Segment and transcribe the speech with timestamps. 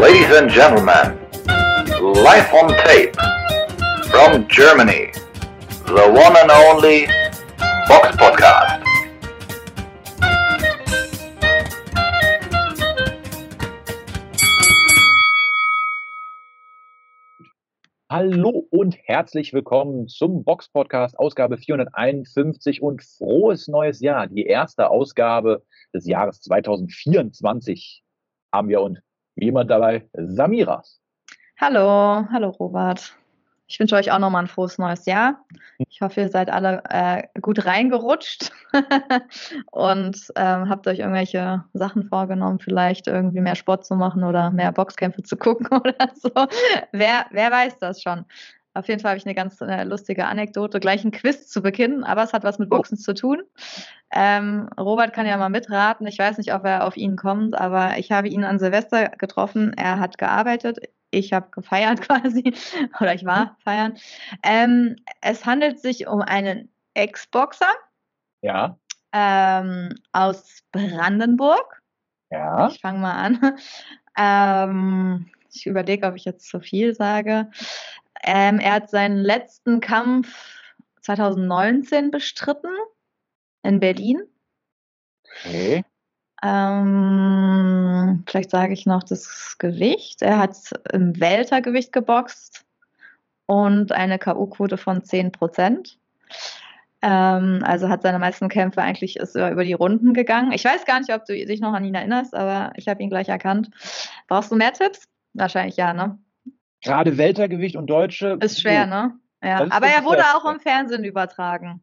[0.00, 1.18] Ladies and gentlemen,
[2.00, 3.14] live on tape
[4.10, 5.12] from Germany,
[5.84, 7.06] the one and only
[7.86, 8.82] Box Podcast.
[18.08, 24.28] Hallo und herzlich willkommen zum Box Podcast, Ausgabe 451 und frohes neues Jahr.
[24.28, 25.62] Die erste Ausgabe
[25.92, 28.02] des Jahres 2024
[28.50, 29.02] haben wir und
[29.36, 30.82] wie immer dabei Samira.
[31.58, 33.14] Hallo, hallo Robert.
[33.70, 35.44] Ich wünsche euch auch nochmal ein frohes neues Jahr.
[35.78, 38.50] Ich hoffe, ihr seid alle äh, gut reingerutscht
[39.70, 44.72] und ähm, habt euch irgendwelche Sachen vorgenommen, vielleicht irgendwie mehr Sport zu machen oder mehr
[44.72, 46.32] Boxkämpfe zu gucken oder so.
[46.90, 48.24] Wer, wer weiß das schon?
[48.74, 52.04] Auf jeden Fall habe ich eine ganz äh, lustige Anekdote, gleich ein Quiz zu Beginn,
[52.04, 53.02] aber es hat was mit Boxen oh.
[53.02, 53.42] zu tun.
[54.12, 56.06] Ähm, Robert kann ja mal mitraten.
[56.06, 59.72] Ich weiß nicht, ob er auf ihn kommt, aber ich habe ihn an Silvester getroffen.
[59.74, 60.78] Er hat gearbeitet
[61.10, 62.54] ich habe gefeiert quasi
[63.00, 63.50] oder ich war mhm.
[63.64, 63.94] feiern.
[64.42, 67.72] Ähm, es handelt sich um einen Ex-Boxer.
[68.42, 68.78] Ja.
[69.12, 71.82] Ähm, aus Brandenburg.
[72.30, 72.68] Ja.
[72.68, 73.56] Ich fange mal an.
[74.16, 77.50] Ähm, ich überlege, ob ich jetzt zu viel sage.
[78.24, 80.34] Ähm, er hat seinen letzten Kampf
[81.02, 82.70] 2019 bestritten
[83.62, 84.22] in Berlin.
[85.44, 85.84] Okay.
[86.42, 90.22] Ähm, vielleicht sage ich noch das Gewicht.
[90.22, 90.56] Er hat
[90.92, 92.64] im Weltergewicht geboxt
[93.46, 95.98] und eine K.O.-Quote von 10 Prozent.
[97.02, 100.52] Ähm, also hat seine meisten Kämpfe eigentlich ist über die Runden gegangen.
[100.52, 103.10] Ich weiß gar nicht, ob du dich noch an ihn erinnerst, aber ich habe ihn
[103.10, 103.70] gleich erkannt.
[104.28, 105.08] Brauchst du mehr Tipps?
[105.32, 106.18] Wahrscheinlich ja, ne?
[106.82, 108.38] Gerade Weltergewicht und Deutsche.
[108.40, 109.18] Ist schwer, ne?
[109.42, 109.66] Ja.
[109.70, 111.82] Aber er wurde auch im Fernsehen übertragen.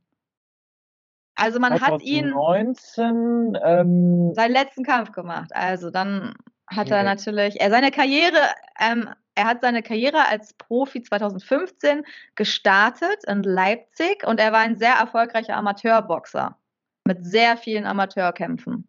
[1.36, 5.52] Also man 2019, hat ihn ähm, seinen letzten Kampf gemacht.
[5.54, 6.34] Also dann
[6.68, 8.40] hat er natürlich, er seine Karriere,
[8.80, 12.04] ähm, er hat seine Karriere als Profi 2015
[12.36, 16.58] gestartet in Leipzig und er war ein sehr erfolgreicher Amateurboxer
[17.06, 18.88] mit sehr vielen Amateurkämpfen.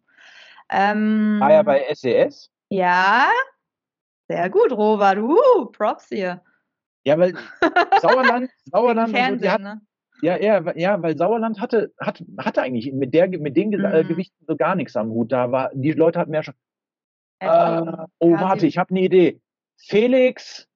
[0.69, 2.51] Ähm, war er bei SES?
[2.69, 3.29] E ja,
[4.29, 5.17] sehr gut, Robert.
[5.17, 6.41] Uh, Props hier.
[7.05, 7.33] Ja, weil
[8.01, 9.81] Sauerland, Sauerland, Fernsehen, so, hat, ne?
[10.21, 14.07] Ja, ja, ja, weil Sauerland hatte, hat, hatte eigentlich mit, der, mit den äh, mhm.
[14.07, 15.31] Gewichten so gar nichts am Hut.
[15.31, 16.55] Da war, die Leute hatten mehr schon.
[17.39, 17.81] Äh,
[18.19, 19.41] oh, warte, ich habe eine Idee.
[19.77, 20.67] Felix.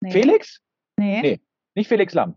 [0.00, 0.10] Nee.
[0.10, 0.60] Felix?
[0.98, 1.20] Nee.
[1.22, 1.40] Nee,
[1.76, 2.34] nicht Felix Lamm.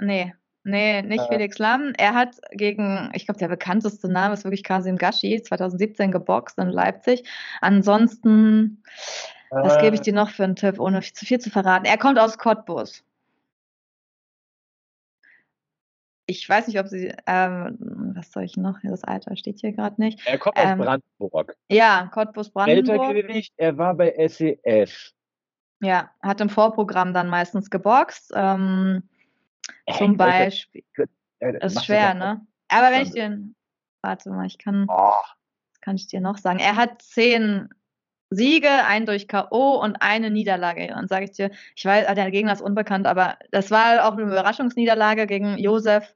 [0.00, 0.32] Nee.
[0.64, 1.28] Nee, nicht äh.
[1.28, 1.92] Felix Lamm.
[1.98, 6.68] Er hat gegen, ich glaube, der bekannteste Name ist wirklich Kasim Gashi, 2017 geboxt in
[6.68, 7.28] Leipzig.
[7.60, 9.41] Ansonsten, äh.
[9.52, 11.84] Was gebe ich dir noch für einen Tipp, ohne zu viel zu verraten?
[11.84, 13.04] Er kommt aus Cottbus.
[16.32, 17.76] ich weiß nicht, ob sie, ähm,
[18.16, 18.78] was soll ich noch?
[18.82, 20.20] Das Alter steht hier gerade nicht.
[20.26, 21.56] Er kommt aus ähm, Brandenburg.
[21.68, 23.00] Ja, Cottbus Brandenburg.
[23.00, 25.14] Weltergewicht, er war bei SES.
[25.80, 28.32] Ja, hat im Vorprogramm dann meistens geboxt.
[28.34, 29.08] Ähm,
[29.86, 30.84] äh, zum Beispiel.
[31.40, 32.46] Äh, ist schwer, ne?
[32.68, 33.54] Aber wenn ich den,
[34.00, 35.12] warte mal, ich kann, oh.
[35.80, 36.60] kann ich dir noch sagen.
[36.60, 37.68] Er hat zehn
[38.34, 39.80] Siege, einen durch K.O.
[39.82, 40.94] und eine Niederlage.
[40.96, 44.22] Und sage ich dir, ich weiß, der Gegner ist unbekannt, aber das war auch eine
[44.22, 46.14] Überraschungsniederlage gegen Josef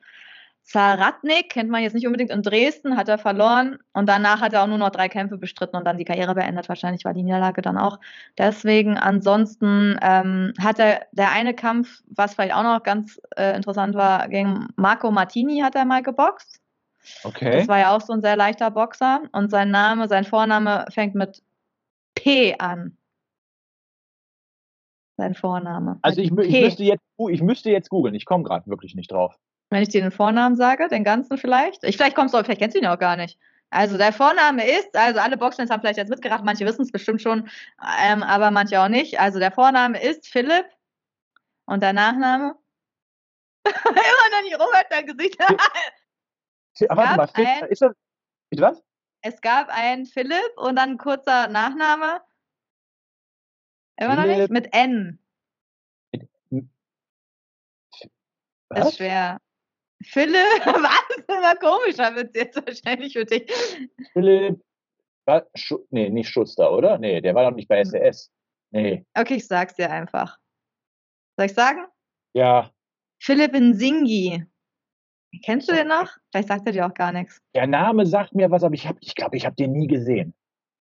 [0.67, 4.65] Zaratnik, kennt man jetzt nicht unbedingt in Dresden, hat er verloren und danach hat er
[4.65, 6.69] auch nur noch drei Kämpfe bestritten und dann die Karriere beendet.
[6.69, 8.01] Wahrscheinlich war die Niederlage dann auch.
[8.37, 13.95] Deswegen, ansonsten ähm, hat er der eine Kampf, was vielleicht auch noch ganz äh, interessant
[13.95, 16.61] war, gegen Marco Martini hat er mal geboxt.
[17.23, 17.59] Okay.
[17.59, 21.15] Das war ja auch so ein sehr leichter Boxer und sein Name, sein Vorname fängt
[21.15, 21.45] mit
[22.17, 22.99] P an.
[25.17, 25.99] Sein Vorname.
[26.03, 28.15] Also ich, ich müsste jetzt, ich müsste jetzt googeln.
[28.15, 29.39] Ich komme gerade wirklich nicht drauf.
[29.71, 31.85] Wenn ich dir den Vornamen sage, den ganzen vielleicht.
[31.85, 33.39] Ich, vielleicht kommst du, vielleicht kennst du ihn auch gar nicht.
[33.71, 37.21] Also der Vorname ist, also alle Boxfans haben vielleicht jetzt mitgeraten, manche wissen es bestimmt
[37.21, 37.49] schon,
[38.01, 39.19] ähm, aber manche auch nicht.
[39.19, 40.67] Also der Vorname ist Philipp
[41.67, 42.55] und der Nachname
[43.67, 45.39] immer noch nicht Robert dein Gesicht.
[46.89, 47.93] Warte mal, ein, ist das,
[48.57, 48.83] was?
[49.27, 52.21] Es gab einen Philipp und dann ein kurzer Nachname.
[53.97, 54.51] Immer noch nicht?
[54.51, 55.19] Mit N.
[58.69, 58.89] Was?
[58.89, 59.41] Ist schwer.
[60.05, 61.25] Philipp, was?
[61.27, 63.51] Immer komischer wird es jetzt wahrscheinlich für dich.
[64.13, 64.63] Philipp,
[65.25, 65.43] was?
[65.57, 66.97] Schu nee, nicht Schuster, oder?
[66.99, 68.31] Nee, der war doch nicht bei SES.
[68.71, 69.05] Nee.
[69.15, 70.39] Okay, ich sag's dir einfach.
[71.37, 71.85] Soll ich sagen?
[72.33, 72.71] Ja.
[73.19, 74.47] Philipp Nsingi.
[75.45, 76.11] Kennst du den noch?
[76.31, 77.41] Vielleicht sagt er dir auch gar nichts.
[77.55, 80.35] Der Name sagt mir was, aber ich glaube, ich, glaub, ich habe den nie gesehen.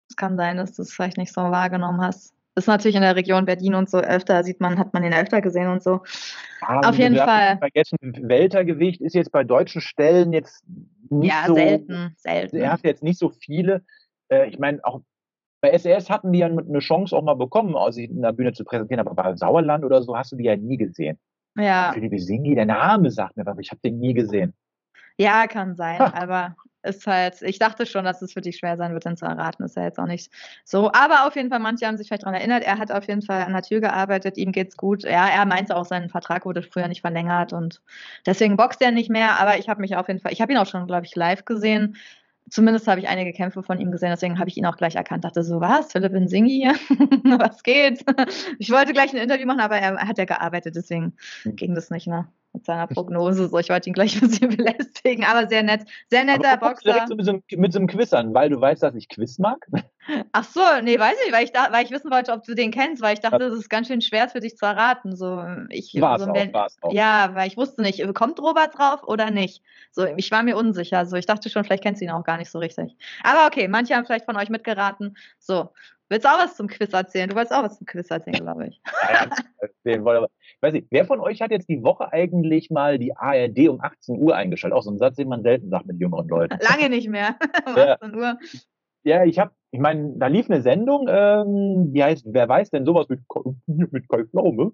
[0.09, 2.33] Es kann sein, dass du es vielleicht nicht so wahrgenommen hast.
[2.55, 5.13] Das ist natürlich in der Region Berlin und so öfter, sieht man, hat man den
[5.13, 6.01] öfter gesehen und so.
[6.61, 7.59] Aber Auf jeden Fall.
[7.59, 10.65] Vergessen, Weltergewicht ist jetzt bei deutschen Stellen jetzt
[11.09, 11.53] nicht ja, so.
[11.53, 12.57] selten, selten.
[12.57, 13.83] Er hat jetzt nicht so viele.
[14.29, 15.01] Äh, ich meine, auch
[15.61, 18.63] bei SES hatten die ja eine Chance auch mal bekommen, sich in der Bühne zu
[18.63, 21.19] präsentieren, aber bei Sauerland oder so hast du die ja nie gesehen.
[21.57, 21.91] Ja.
[21.93, 24.53] Philipp Singi, der Name sagt mir was, aber ich habe den nie gesehen.
[25.17, 28.93] Ja, kann sein, aber ist halt, ich dachte schon, dass es für dich schwer sein
[28.93, 29.63] wird, den zu erraten.
[29.63, 30.31] Ist ja jetzt auch nicht
[30.63, 30.91] so.
[30.93, 32.63] Aber auf jeden Fall, manche haben sich vielleicht daran erinnert.
[32.63, 35.03] Er hat auf jeden Fall an der Tür gearbeitet, ihm geht's gut.
[35.03, 37.81] Ja, er meinte auch, sein Vertrag wurde früher nicht verlängert und
[38.25, 39.39] deswegen boxt er nicht mehr.
[39.39, 41.45] Aber ich habe mich auf jeden Fall, ich habe ihn auch schon, glaube ich, live
[41.45, 41.97] gesehen
[42.49, 45.23] zumindest habe ich einige Kämpfe von ihm gesehen, deswegen habe ich ihn auch gleich erkannt.
[45.23, 46.73] Dachte so, was, Philipp Insingi hier?
[47.39, 48.03] was geht?
[48.59, 51.13] Ich wollte gleich ein Interview machen, aber er hat ja gearbeitet, deswegen
[51.43, 51.55] hm.
[51.55, 52.27] ging das nicht, ne?
[52.57, 53.49] Mit seiner Prognose.
[53.49, 55.87] So, ich wollte ihn gleich ein bisschen belästigen, aber sehr nett.
[56.09, 56.91] Sehr netter aber Boxer.
[56.91, 59.09] Direkt so mit, so einem, mit so einem Quiz an, weil du weißt, dass ich
[59.09, 59.67] Quiz mag?
[60.31, 62.71] Ach so, nee, weiß ich, weil ich, da, weil ich wissen wollte, ob du den
[62.71, 65.15] kennst, weil ich dachte, das ist ganz schön schwer für dich zu erraten.
[65.15, 66.93] So, ich, war's so, auch, war's auch.
[66.93, 69.61] Ja, weil ich wusste nicht, kommt Robert drauf oder nicht.
[69.91, 71.05] So, ich war mir unsicher.
[71.05, 72.95] So, ich dachte schon, vielleicht kennst du ihn auch gar nicht so richtig.
[73.23, 75.15] Aber okay, manche haben vielleicht von euch mitgeraten.
[75.37, 75.69] So,
[76.09, 77.29] willst du auch was zum Quiz erzählen?
[77.29, 78.81] Du wolltest auch was zum Quiz erzählen, glaube ich.
[79.09, 79.29] Ja,
[79.85, 80.27] ja,
[80.61, 84.17] weiß nicht, wer von euch hat jetzt die Woche eigentlich mal die ARD um 18
[84.17, 84.77] Uhr eingeschaltet?
[84.77, 86.57] Auch so ein Satz, den man selten sagt mit jüngeren Leuten.
[86.61, 87.37] Lange nicht mehr.
[87.65, 88.37] um 18 Uhr.
[89.03, 92.85] Ja, ich habe, ich meine, da lief eine Sendung, ähm, die heißt, wer weiß denn
[92.85, 93.21] sowas mit,
[93.65, 94.71] mit Kai Pflaume?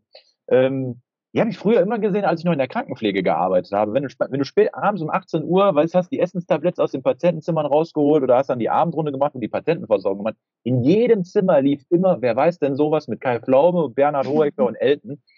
[0.47, 1.01] Ähm,
[1.33, 3.93] die habe ich früher immer gesehen, als ich noch in der Krankenpflege gearbeitet habe.
[3.93, 7.01] Wenn du, wenn du spät abends um 18 Uhr, weißt, hast die Essenstabletts aus den
[7.01, 10.35] Patientenzimmern rausgeholt oder hast dann die Abendrunde gemacht und die Patientenversorgung gemacht.
[10.63, 14.75] In jedem Zimmer lief immer, wer weiß denn sowas mit Kai Pflaume, Bernhard Hohecker und
[14.75, 15.21] Elton.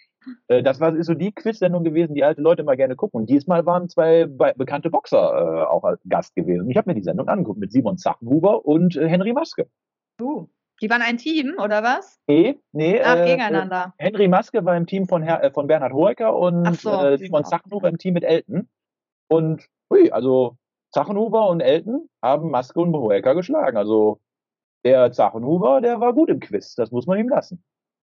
[0.48, 3.22] Äh, das war ist so die Quiz-Sendung gewesen, die alte Leute immer gerne gucken.
[3.22, 6.68] Und diesmal waren zwei bekannte Boxer äh, auch als Gast gewesen.
[6.68, 9.70] Ich habe mir die Sendung angeguckt mit Simon Zachenhuber und äh, Henry Maske.
[10.20, 10.48] Uh,
[10.82, 12.20] die waren ein Team, oder was?
[12.28, 13.02] Nee, nee.
[13.02, 13.94] Ach, äh, gegeneinander.
[13.98, 17.46] Henry Maske war im Team von, Herr, äh, von Bernhard Hoeker und so, äh, Simon
[17.46, 18.68] Zachenhuber im Team mit Elton.
[19.28, 20.58] Und, hui, also
[20.92, 23.78] Zachenhuber und Elton haben Maske und Hoeker geschlagen.
[23.78, 24.20] Also
[24.84, 26.76] der Zachenhuber, der war gut im Quiz.
[26.76, 27.64] Das muss man ihm lassen.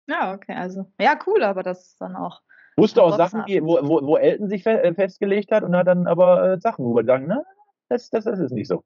[0.07, 0.85] Ja, okay, also.
[0.99, 2.41] Ja, cool, aber das ist dann auch.
[2.77, 5.87] Wusste auch Sachen, die, wo, wo, wo Elton sich fe äh, festgelegt hat und hat
[5.87, 7.43] dann aber äh, wir sagen, na,
[7.89, 8.83] das, das, das ist nicht so.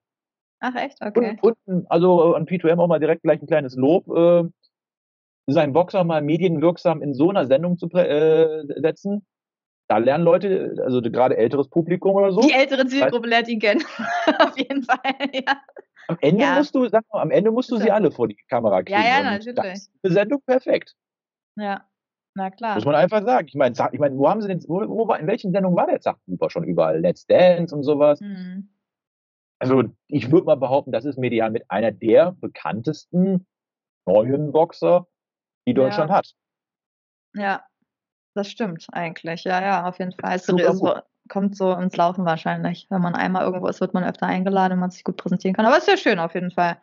[0.61, 1.37] Ach echt, okay.
[1.41, 4.07] Und, und also an P2M auch mal direkt gleich ein kleines Lob.
[4.15, 4.43] Äh,
[5.47, 9.25] seinen Boxer mal medienwirksam in so einer Sendung zu äh, setzen.
[9.87, 12.41] Da lernen Leute, also gerade älteres Publikum oder so.
[12.41, 13.83] Die ältere Zielgruppe lernt ihn kennen.
[14.39, 14.99] Auf jeden Fall,
[15.33, 15.61] ja.
[16.07, 16.55] Am Ende ja.
[16.55, 19.01] musst du, sag mal, am Ende musst du sie alle vor die Kamera kriegen.
[19.01, 19.55] Ja, ja, natürlich.
[19.55, 20.95] Das ist eine Sendung perfekt.
[21.57, 21.85] Ja,
[22.35, 22.75] na klar.
[22.75, 23.47] Muss man einfach sagen.
[23.47, 25.87] Ich meine, ich meine, wo haben sie denn, wo, wo war, in welchen Sendungen war
[25.87, 26.99] der Zachhuber schon überall?
[26.99, 28.21] Let's Dance und sowas.
[28.21, 28.69] Mhm.
[29.61, 33.45] Also ich würde mal behaupten, das ist medial mit einer der bekanntesten
[34.07, 35.07] neuen Boxer,
[35.67, 36.15] die Deutschland ja.
[36.15, 36.33] hat.
[37.35, 37.63] Ja,
[38.33, 39.43] das stimmt eigentlich.
[39.43, 40.31] Ja, ja, auf jeden Fall.
[40.31, 40.95] Also, so,
[41.31, 42.87] kommt so ins Laufen wahrscheinlich.
[42.89, 45.65] Wenn man einmal irgendwo ist, wird man öfter eingeladen, wenn man sich gut präsentieren kann.
[45.65, 46.77] Aber es ist ja schön auf jeden Fall,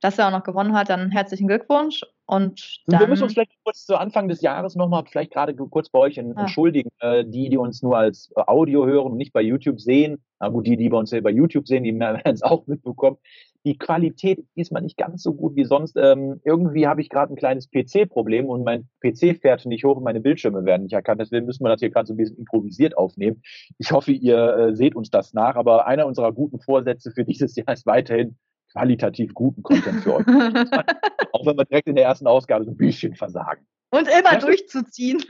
[0.00, 0.88] dass er auch noch gewonnen hat.
[0.88, 2.02] Dann herzlichen Glückwunsch.
[2.24, 5.90] Und dann, wir müssen uns vielleicht kurz zu Anfang des Jahres nochmal, vielleicht gerade kurz
[5.90, 6.22] bei euch ah.
[6.22, 10.22] entschuldigen, äh, die, die uns nur als Audio hören und nicht bei YouTube sehen.
[10.38, 13.18] Na gut, die, die bei uns bei YouTube sehen, die werden es auch mitbekommen
[13.64, 15.96] die Qualität ist diesmal nicht ganz so gut wie sonst.
[15.96, 20.04] Ähm, irgendwie habe ich gerade ein kleines PC-Problem und mein PC fährt nicht hoch und
[20.04, 21.20] meine Bildschirme werden nicht erkannt.
[21.20, 23.42] Deswegen müssen wir das hier gerade so ein bisschen improvisiert aufnehmen.
[23.78, 25.56] Ich hoffe, ihr äh, seht uns das nach.
[25.56, 28.38] Aber einer unserer guten Vorsätze für dieses Jahr ist weiterhin
[28.72, 30.26] qualitativ guten Content für euch.
[31.32, 33.66] Auch wenn wir direkt in der ersten Ausgabe so ein bisschen versagen.
[33.90, 35.22] Und immer durchzuziehen.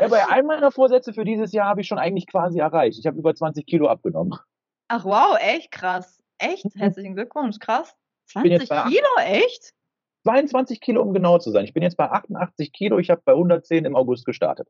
[0.00, 2.98] ja, bei einem meiner Vorsätze für dieses Jahr habe ich schon eigentlich quasi erreicht.
[2.98, 4.38] Ich habe über 20 Kilo abgenommen.
[4.88, 6.22] Ach wow, echt krass.
[6.38, 6.64] Echt?
[6.64, 6.80] Mhm.
[6.80, 7.94] Herzlichen Glückwunsch, krass.
[8.30, 9.72] 20 Kilo, echt?
[10.24, 11.64] 22 Kilo, um genau zu sein.
[11.64, 12.98] Ich bin jetzt bei 88 Kilo.
[12.98, 14.68] Ich habe bei 110 im August gestartet.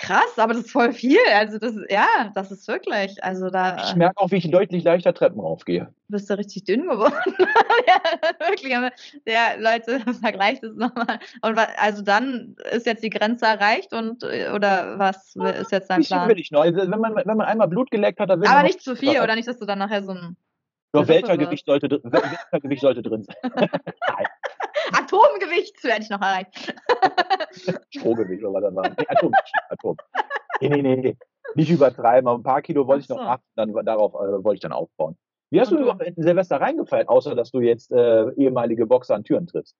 [0.00, 1.18] Krass, aber das ist voll viel.
[1.34, 3.22] Also das, ja, das ist wirklich.
[3.22, 3.84] Also da.
[3.84, 5.92] Ich merke auch, wie ich deutlich leichter Treppen raufgehe.
[6.08, 7.12] Du bist ja richtig dünn geworden.
[7.86, 8.72] ja, wirklich.
[9.26, 11.18] Der Leute vergleicht es nochmal.
[11.42, 16.28] Und also dann ist jetzt die Grenze erreicht und oder was ist jetzt dein Plan?
[16.30, 16.62] will ich noch.
[16.62, 19.20] Also wenn man, wenn man einmal Blut geleckt hat, dann will Aber nicht zu viel,
[19.20, 20.36] oder nicht, dass du dann nachher so ein.
[20.92, 23.36] Doch, welcher Gewicht sollte, welcher Gewicht sollte drin sein?
[23.54, 24.26] Nein.
[24.92, 26.74] Atomgewicht werde ich noch erreicht.
[27.90, 28.88] Strohgewicht oder was das war.
[28.88, 29.32] Nee, Atom,
[29.68, 29.96] Atom.
[30.60, 31.16] Nee, nee, nee, nee.
[31.54, 33.14] Nicht übertreiben, aber ein paar Kilo wollte so.
[33.14, 35.16] ich noch machen, dann darauf äh, wollte ich dann aufbauen.
[35.50, 39.24] Wie hast du überhaupt in Silvester reingefallen, außer dass du jetzt äh, ehemalige Boxer an
[39.24, 39.74] Türen triffst?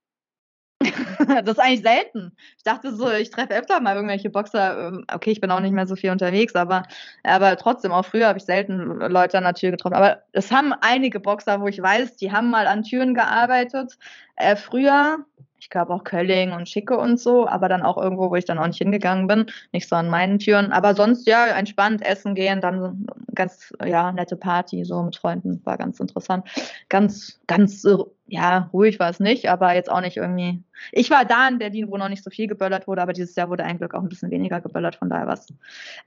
[1.45, 2.33] das ist eigentlich selten.
[2.57, 4.89] Ich dachte so, ich treffe öfter mal irgendwelche Boxer.
[4.89, 6.85] Ähm, okay, ich bin auch nicht mehr so viel unterwegs, aber,
[7.23, 9.95] aber trotzdem, auch früher habe ich selten Leute an der Tür getroffen.
[9.95, 13.99] Aber es haben einige Boxer, wo ich weiß, die haben mal an Türen gearbeitet.
[14.37, 15.25] Äh, früher,
[15.61, 18.59] ich glaube auch Kölling und Schicke und so, aber dann auch irgendwo, wo ich dann
[18.59, 20.73] auch nicht hingegangen bin, nicht so an meinen Türen.
[20.73, 25.76] Aber sonst ja, entspannt essen gehen, dann ganz, ja, nette Party, so mit Freunden, war
[25.76, 26.49] ganz interessant.
[26.88, 27.87] Ganz, ganz,
[28.26, 30.62] ja, ruhig war es nicht, aber jetzt auch nicht irgendwie.
[30.93, 33.50] Ich war da in Berlin, wo noch nicht so viel geböllert wurde, aber dieses Jahr
[33.50, 35.47] wurde ein Glück auch ein bisschen weniger geböllert, von daher war es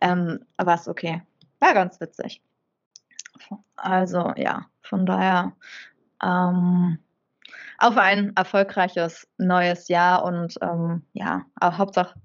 [0.01, 1.22] ähm, okay.
[1.60, 2.41] War ganz witzig.
[3.75, 5.53] Also ja, von daher
[6.24, 6.98] ähm,
[7.77, 12.15] auf ein erfolgreiches neues Jahr und ähm, ja, aber Hauptsache,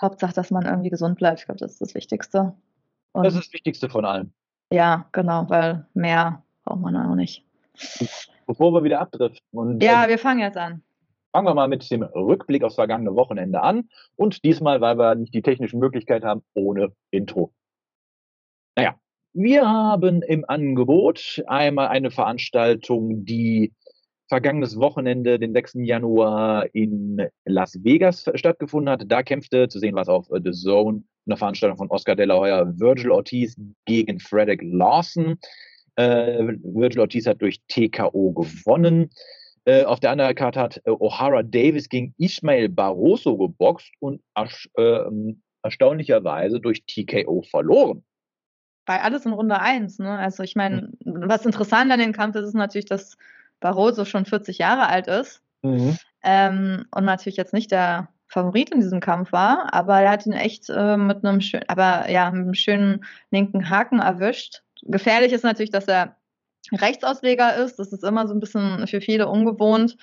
[0.00, 1.40] Hauptsache, dass man irgendwie gesund bleibt.
[1.40, 2.54] Ich glaube, das ist das Wichtigste.
[3.12, 4.32] Und, das ist das Wichtigste von allem.
[4.70, 7.44] Ja, genau, weil mehr braucht man auch nicht.
[8.46, 9.46] Bevor wir wieder abdriften.
[9.52, 10.82] Und, ja, ähm, wir fangen jetzt an.
[11.32, 13.88] Fangen wir mal mit dem Rückblick aufs vergangene Wochenende an.
[14.16, 17.52] Und diesmal, weil wir nicht die technischen Möglichkeiten haben, ohne Intro.
[18.76, 18.96] Naja,
[19.32, 23.72] wir haben im Angebot einmal eine Veranstaltung, die
[24.28, 25.74] vergangenes Wochenende, den 6.
[25.82, 29.04] Januar in Las Vegas stattgefunden hat.
[29.06, 32.66] Da kämpfte, zu sehen was auf The Zone, eine Veranstaltung von Oscar de la Hoya,
[32.78, 35.38] Virgil Ortiz gegen Frederick Lawson.
[35.96, 39.10] Äh, Virgil Ortiz hat durch TKO gewonnen.
[39.64, 44.20] Äh, auf der anderen Karte hat äh, O'Hara Davis gegen Ismael Barroso geboxt und
[44.76, 44.98] äh,
[45.62, 48.02] erstaunlicherweise durch TKO verloren
[48.84, 49.98] bei alles in Runde 1.
[50.00, 50.18] Ne?
[50.18, 51.28] Also ich meine, mhm.
[51.28, 53.16] was interessant an dem Kampf ist, ist natürlich, dass
[53.62, 55.96] Barroso schon 40 Jahre alt ist mhm.
[56.22, 60.32] ähm, und natürlich jetzt nicht der Favorit in diesem Kampf war, aber er hat ihn
[60.32, 64.62] echt äh, mit einem schönen, aber ja, mit einem schönen linken Haken erwischt.
[64.82, 66.16] Gefährlich ist natürlich, dass er
[66.72, 67.78] Rechtsausleger ist.
[67.78, 69.96] Das ist immer so ein bisschen für viele ungewohnt.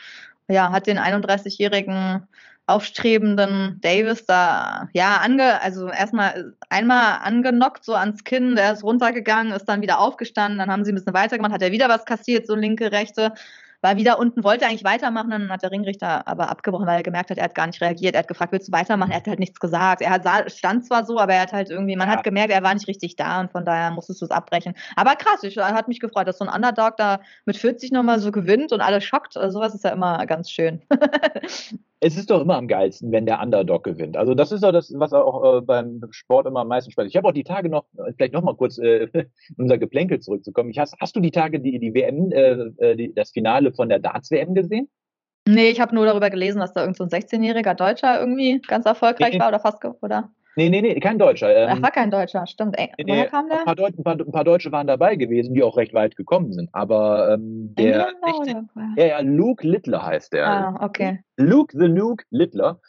[0.47, 2.27] Ja, hat den 31-jährigen
[2.69, 9.53] aufstrebenden Davis da, ja, ange, also erstmal einmal angenockt, so ans Kinn, der ist runtergegangen,
[9.53, 12.47] ist dann wieder aufgestanden, dann haben sie ein bisschen weitergemacht, hat er wieder was kassiert,
[12.47, 13.33] so linke, rechte,
[13.81, 17.29] war wieder unten, wollte eigentlich weitermachen, dann hat der Ringrichter aber abgebrochen, weil er gemerkt
[17.29, 18.13] hat, er hat gar nicht reagiert.
[18.13, 19.11] Er hat gefragt, willst du weitermachen?
[19.11, 20.01] Er hat halt nichts gesagt.
[20.01, 22.15] Er hat, stand zwar so, aber er hat halt irgendwie, man ja.
[22.15, 24.73] hat gemerkt, er war nicht richtig da und von daher musstest du es abbrechen.
[24.95, 28.31] Aber krass, ich hat mich gefreut, dass so ein Underdog da mit 40 nochmal so
[28.31, 29.37] gewinnt und alle schockt.
[29.37, 30.81] Also sowas ist ja immer ganz schön.
[32.01, 34.15] es ist doch immer am geilsten, wenn der Underdog gewinnt.
[34.15, 37.07] Also das ist doch das, was auch äh, beim Sport immer am meisten Spaß.
[37.07, 39.07] Ich habe auch die Tage noch, vielleicht noch mal kurz äh,
[39.57, 40.69] unser Geplänkel zurückzukommen.
[40.69, 43.89] Ich hast, hast du die Tage die, die WM, äh, äh, die, das Finale von
[43.89, 44.89] der Darts-WM gesehen?
[45.47, 48.85] Nee, ich habe nur darüber gelesen, dass da irgend so ein 16-jähriger Deutscher irgendwie ganz
[48.85, 50.31] erfolgreich war oder fast, oder?
[50.55, 51.55] Nee, nee, nee, kein Deutscher.
[51.55, 52.77] Ähm, Ach, war kein Deutscher, stimmt.
[52.77, 53.59] Ey, nee, woher kam der?
[53.59, 56.15] Ein paar, Deut ein, paar, ein paar, Deutsche waren dabei gewesen, die auch recht weit
[56.15, 56.69] gekommen sind.
[56.73, 58.11] Aber ähm, der.
[58.25, 60.47] 16, ja, ja, Luke Littler heißt der.
[60.47, 61.19] Ah, okay.
[61.37, 62.79] Luke the Nuke Littler.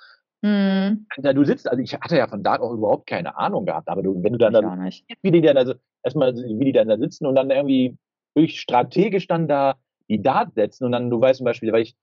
[0.43, 1.07] Mhm.
[1.19, 4.23] Du sitzt, also ich hatte ja von Dart auch überhaupt keine Ahnung gehabt, aber du,
[4.23, 4.91] wenn du dann, da,
[5.23, 7.99] wie die dann, also erstmal, wie die dann da sitzen und dann irgendwie
[8.35, 9.77] durch strategisch dann da
[10.09, 11.95] die Dart setzen und dann, du weißt zum Beispiel, weil ich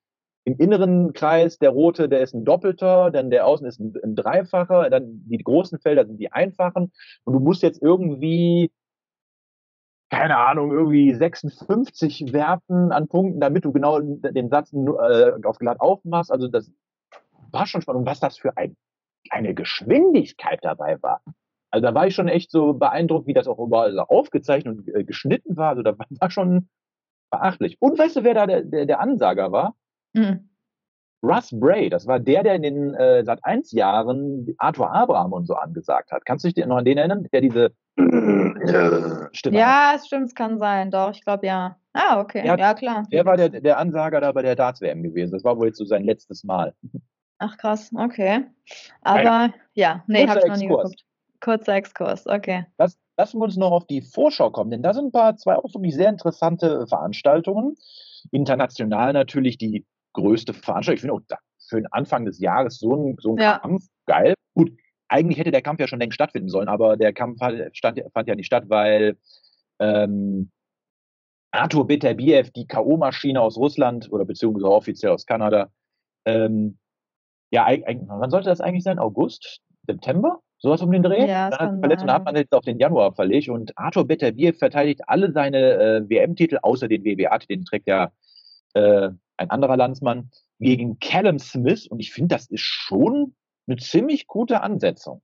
[0.47, 4.15] im inneren Kreis der rote, der ist ein doppelter, dann der außen ist ein, ein
[4.15, 6.93] dreifacher, dann die großen Felder sind die einfachen
[7.25, 8.71] und du musst jetzt irgendwie
[10.09, 15.81] keine Ahnung, irgendwie 56 werfen an Punkten, damit du genau den Satz äh, auf glatt
[15.81, 16.31] aufmachst.
[16.31, 16.71] Also das
[17.51, 17.99] war schon spannend.
[18.03, 18.77] Und was das für ein,
[19.29, 21.19] eine Geschwindigkeit dabei war.
[21.71, 25.03] Also da war ich schon echt so beeindruckt, wie das auch überall aufgezeichnet und äh,
[25.03, 25.71] geschnitten war.
[25.71, 26.69] Also da war schon
[27.29, 27.75] beachtlich.
[27.81, 29.75] Und weißt du, wer da der, der, der Ansager war?
[30.17, 30.49] Mhm.
[31.23, 35.47] Russ Bray, das war der, der in den äh, seit 1 Jahren Arthur Abraham und
[35.47, 36.25] so angesagt hat.
[36.25, 37.71] Kannst du dich noch an den erinnern, der diese
[39.31, 41.77] Stimme Ja, es stimmt, es kann sein, doch, ich glaube ja.
[41.93, 43.03] Ah, okay, der, ja klar.
[43.11, 45.31] Der war der, der Ansager da bei der Darts-WM gewesen.
[45.31, 46.75] Das war wohl jetzt so sein letztes Mal.
[47.39, 48.45] Ach krass, okay.
[49.01, 51.03] Aber ja, ja nee, hab ich noch nie geguckt.
[51.39, 52.65] Kurzer Exkurs, okay.
[52.77, 55.55] Das, lassen wir uns noch auf die Vorschau kommen, denn da sind ein paar, zwei
[55.55, 57.75] auch wirklich sehr interessante Veranstaltungen.
[58.31, 60.95] International natürlich die größte Veranstaltung.
[60.95, 63.59] Ich finde auch für den Anfang des Jahres so ein, so ein ja.
[63.59, 64.33] Kampf geil.
[64.53, 64.71] Gut,
[65.07, 67.39] eigentlich hätte der Kampf ja schon längst stattfinden sollen, aber der Kampf
[67.73, 69.17] stand, fand ja nicht statt, weil
[69.79, 70.51] ähm,
[71.51, 75.69] Arthur Beterbiev, die K.O.-Maschine aus Russland oder beziehungsweise offiziell aus Kanada,
[76.25, 76.77] ähm,
[77.51, 77.67] ja,
[78.07, 78.99] wann sollte das eigentlich sein?
[78.99, 79.61] August?
[79.87, 80.41] September?
[80.59, 81.27] Sowas um den Dreh?
[81.27, 85.01] Ja, dann verletzt und hat man jetzt auf den Januar verlegt und Arthur Beterbiev verteidigt
[85.07, 88.11] alle seine äh, WM-Titel, außer den WBA, den trägt ja
[88.73, 91.87] äh, ein anderer Landsmann, gegen Callum Smith.
[91.87, 93.35] Und ich finde, das ist schon
[93.67, 95.21] eine ziemlich gute Ansetzung.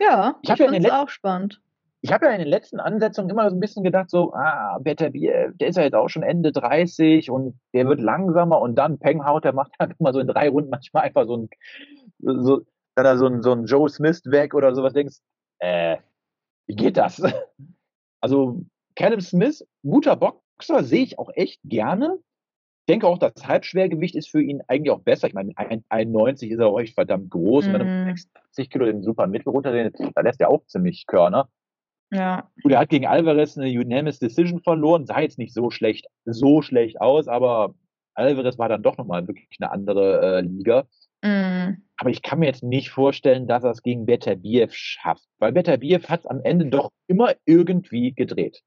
[0.00, 1.60] Ja, ich, ich finde es auch spannend.
[2.00, 5.10] Ich habe ja in den letzten Ansetzungen immer so ein bisschen gedacht, so, ah, Better
[5.10, 8.98] Bier, der ist ja jetzt auch schon Ende 30 und der wird langsamer und dann
[8.98, 11.48] Peng haut, der macht halt immer so in drei Runden manchmal einfach so ein,
[12.18, 12.60] so,
[12.94, 15.16] dann da so ein, so ein Joe Smith weg oder sowas denkst,
[15.60, 15.96] äh,
[16.66, 17.22] wie geht das?
[18.20, 18.62] Also,
[18.96, 22.18] Callum Smith, guter Boxer, sehe ich auch echt gerne.
[22.88, 25.26] Denke auch, das Halbschwergewicht ist für ihn eigentlich auch besser.
[25.26, 25.52] Ich meine,
[25.88, 27.66] 91 ist er auch echt verdammt groß.
[27.66, 27.68] Mm.
[27.68, 31.48] Und wenn er 60 Kilo den super Mittel runter, da lässt er auch ziemlich Körner.
[32.12, 32.48] Ja.
[32.62, 36.62] Gut, er hat gegen Alvarez eine Unanimous Decision verloren, sah jetzt nicht so schlecht, so
[36.62, 37.74] schlecht aus, aber
[38.14, 40.86] Alvarez war dann doch nochmal wirklich eine andere äh, Liga.
[41.22, 41.82] Mm.
[41.96, 46.08] Aber ich kann mir jetzt nicht vorstellen, dass er es gegen Beterbiev schafft, weil Beterbiev
[46.08, 48.62] hat es am Ende doch immer irgendwie gedreht.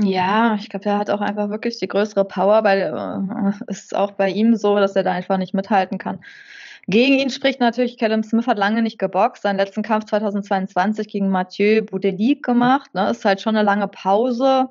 [0.00, 4.12] Ja, ich glaube, er hat auch einfach wirklich die größere Power, weil äh, ist auch
[4.12, 6.20] bei ihm so, dass er da einfach nicht mithalten kann.
[6.86, 11.30] Gegen ihn spricht natürlich, Callum Smith hat lange nicht geboxt, seinen letzten Kampf 2022 gegen
[11.30, 14.68] Mathieu Boudelic gemacht, ne, ist halt schon eine lange Pause.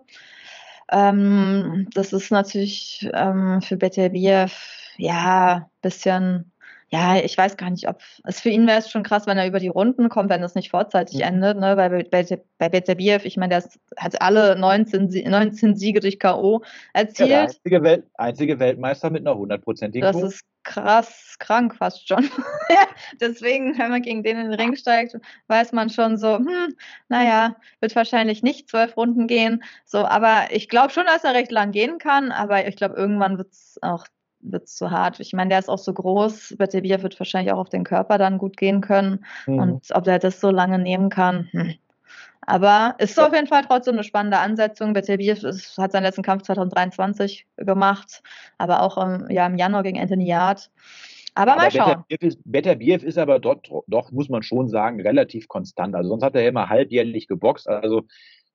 [0.92, 4.54] Ähm, das ist natürlich ähm, für Beterbiev
[4.98, 6.52] ja bisschen
[6.94, 9.48] ja, ich weiß gar nicht, ob es für ihn wäre es schon krass, wenn er
[9.48, 11.24] über die Runden kommt, wenn es nicht vorzeitig mhm.
[11.24, 11.76] endet, ne?
[11.76, 12.24] Weil bei,
[12.60, 13.64] bei Beterbiev, ich meine, der
[13.98, 16.62] hat alle 19, 19 Siege durch K.O.
[16.94, 17.30] erzielt.
[17.30, 22.30] Ja, der einzige, Welt, einzige Weltmeister mit einer hundertprozentigen Das ist krass krank fast schon.
[23.20, 26.76] Deswegen, wenn man gegen den in den Ring steigt, weiß man schon so, hm,
[27.10, 29.64] naja, wird wahrscheinlich nicht zwölf Runden gehen.
[29.84, 33.40] So, aber ich glaube schon, dass er recht lang gehen kann, aber ich glaube, irgendwann
[33.40, 34.06] wird es auch
[34.44, 35.20] wird es zu hart.
[35.20, 36.56] Ich meine, der ist auch so groß.
[36.58, 39.26] Betebiev wird wahrscheinlich auch auf den Körper dann gut gehen können.
[39.46, 39.60] Mhm.
[39.60, 41.76] Und ob der das so lange nehmen kann, hm.
[42.46, 43.28] Aber ist ja.
[43.28, 44.94] auf jeden Fall trotzdem eine spannende Ansetzung.
[44.94, 45.44] Betebiev
[45.78, 48.22] hat seinen letzten Kampf 2023 gemacht,
[48.58, 50.70] aber auch im, ja, im Januar gegen Anthony Yard.
[51.36, 52.04] Aber, aber mal schauen.
[52.46, 55.96] Beterbiev ist, ist aber dort, doch, muss man schon sagen, relativ konstant.
[55.96, 57.68] Also sonst hat er ja immer halbjährlich geboxt.
[57.68, 58.04] Also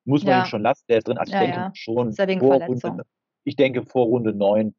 [0.04, 0.40] muss man ja.
[0.44, 0.84] ihn schon lassen.
[0.88, 1.18] Der ist drin.
[1.18, 3.02] Also ich ja, denke schon vor Runde,
[3.44, 4.74] ich denke vor Runde 9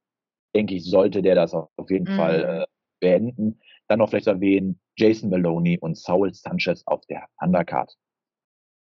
[0.55, 2.17] denke ich, sollte der das auf jeden mhm.
[2.17, 2.65] Fall äh,
[2.99, 3.59] beenden.
[3.87, 7.95] Dann noch vielleicht erwähnen, Jason Maloney und Saul Sanchez auf der Undercard.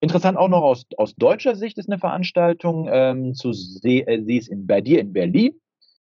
[0.00, 4.36] Interessant auch noch aus, aus deutscher Sicht ist eine Veranstaltung ähm, zu sehen, äh, sie
[4.36, 5.60] ist in, bei dir in Berlin,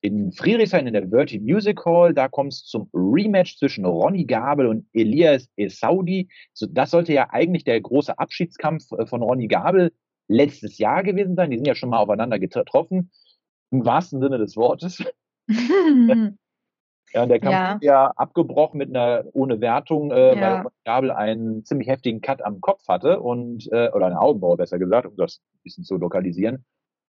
[0.01, 2.13] in Friedrichshain in der Verti Music Hall.
[2.13, 6.27] Da kommt es zum Rematch zwischen Ronny Gabel und Elias Esaudi.
[6.53, 9.93] So, das sollte ja eigentlich der große Abschiedskampf äh, von Ronny Gabel
[10.27, 11.49] letztes Jahr gewesen sein.
[11.49, 13.11] Die sind ja schon mal aufeinander getroffen,
[13.71, 15.03] im wahrsten Sinne des Wortes.
[17.13, 17.77] ja, der Kampf ja.
[17.81, 20.63] ja abgebrochen mit einer ohne Wertung, äh, ja.
[20.63, 24.79] weil Gabel einen ziemlich heftigen Cut am Kopf hatte und äh, oder eine Augenbraue besser
[24.79, 26.65] gesagt, um das ein bisschen zu lokalisieren.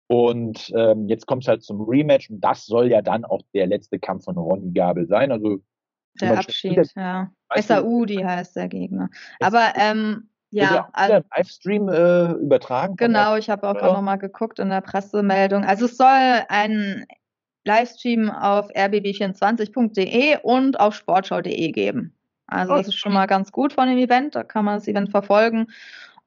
[0.06, 3.66] Und ähm, jetzt kommt es halt zum Rematch und das soll ja dann auch der
[3.66, 5.32] letzte Kampf von Ronny Gabel sein.
[5.32, 5.60] Also
[6.20, 7.30] der Abschied, der, ja.
[7.56, 9.08] SAU, die heißt der Gegner.
[9.40, 12.96] Aber ähm, ja, also, Livestream äh, übertragen.
[12.96, 15.64] Genau, ich habe auch gerade nochmal geguckt in der Pressemeldung.
[15.64, 16.06] Also es soll
[16.48, 17.06] ein
[17.64, 22.14] Livestream auf rbb24.de und auf sportschau.de geben.
[22.46, 25.10] Also das ist schon mal ganz gut von dem Event, da kann man das Event
[25.10, 25.66] verfolgen.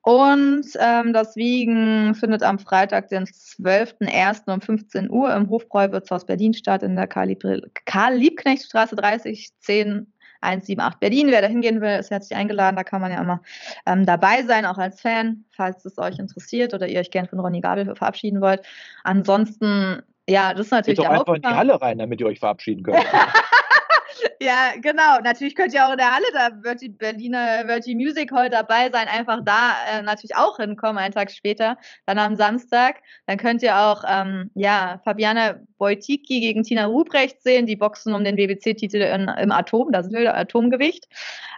[0.02, 4.52] Und ähm, das Wiegen findet am Freitag, den 12.01.
[4.52, 11.28] um 15 Uhr im Hofbräuwirtshaus Berlin statt, in der Karl-Liebknecht-Straße 30 10 178 Berlin.
[11.28, 12.76] Wer da hingehen will, ist herzlich eingeladen.
[12.76, 13.42] Da kann man ja immer
[13.86, 17.40] ähm, dabei sein, auch als Fan, falls es euch interessiert oder ihr euch gern von
[17.40, 18.62] Ronny Gabel verabschieden wollt.
[19.04, 22.40] Ansonsten ja, das ist natürlich Geht doch einfach in die Halle rein, damit ihr euch
[22.40, 22.98] verabschieden könnt.
[24.42, 25.20] ja, genau.
[25.24, 28.50] Natürlich könnt ihr auch in der Halle, da wird die Berliner wird die Music Hall
[28.50, 32.98] dabei sein, einfach da äh, natürlich auch hinkommen, einen Tag später, dann am Samstag.
[33.26, 38.24] Dann könnt ihr auch, ähm, ja, Fabiana Wojcicki gegen Tina Ruprecht sehen, die boxen um
[38.24, 41.08] den BBC-Titel im Atom, das ist Atomgewicht.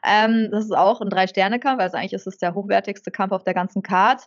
[0.06, 3.54] Ähm, das ist auch ein Drei-Sterne-Kampf, also eigentlich ist es der hochwertigste Kampf auf der
[3.54, 4.22] ganzen Card.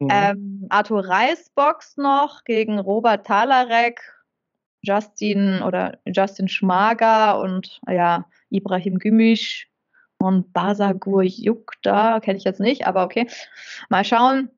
[0.00, 0.08] Mhm.
[0.10, 4.00] Ähm, Arthur Reis boxt noch gegen Robert Talarek,
[4.82, 9.68] Justin oder Justin Schmager und ja, Ibrahim Gümisch
[10.18, 13.28] und Basagur Yukta, kenne ich jetzt nicht, aber okay.
[13.88, 14.50] Mal schauen.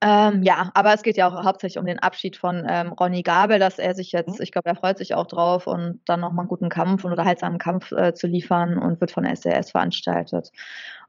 [0.00, 3.58] Ähm, ja, aber es geht ja auch hauptsächlich um den Abschied von ähm, Ronny Gabel,
[3.58, 4.42] dass er sich jetzt, mhm.
[4.42, 7.58] ich glaube, er freut sich auch drauf und dann nochmal einen guten Kampf und unterhaltsamen
[7.58, 10.50] Kampf äh, zu liefern und wird von SRS veranstaltet.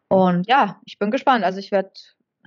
[0.09, 1.45] Und ja, ich bin gespannt.
[1.45, 1.91] Also ich werde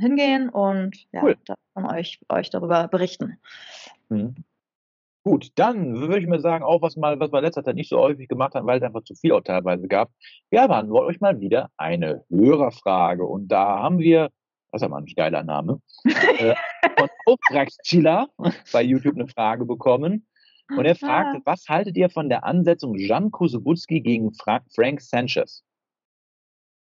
[0.00, 1.36] hingehen und ja, cool.
[1.74, 3.38] von euch, euch darüber berichten.
[4.08, 4.34] Mhm.
[5.22, 7.98] Gut, dann würde ich mir sagen, auch was mal, was wir letzter Zeit nicht so
[7.98, 10.10] häufig gemacht haben, weil es einfach zu viel auch teilweise gab.
[10.48, 13.26] Wir beantworten euch mal wieder eine Hörerfrage.
[13.26, 14.30] Und da haben wir,
[14.72, 16.54] das ist ja mal ein geiler Name, äh,
[16.98, 18.28] von Auftragschiller
[18.72, 20.26] bei YouTube eine Frage bekommen.
[20.70, 21.42] Und er fragte, ah.
[21.44, 25.64] was haltet ihr von der Ansetzung Jan Kosowutski gegen Fra Frank Sanchez?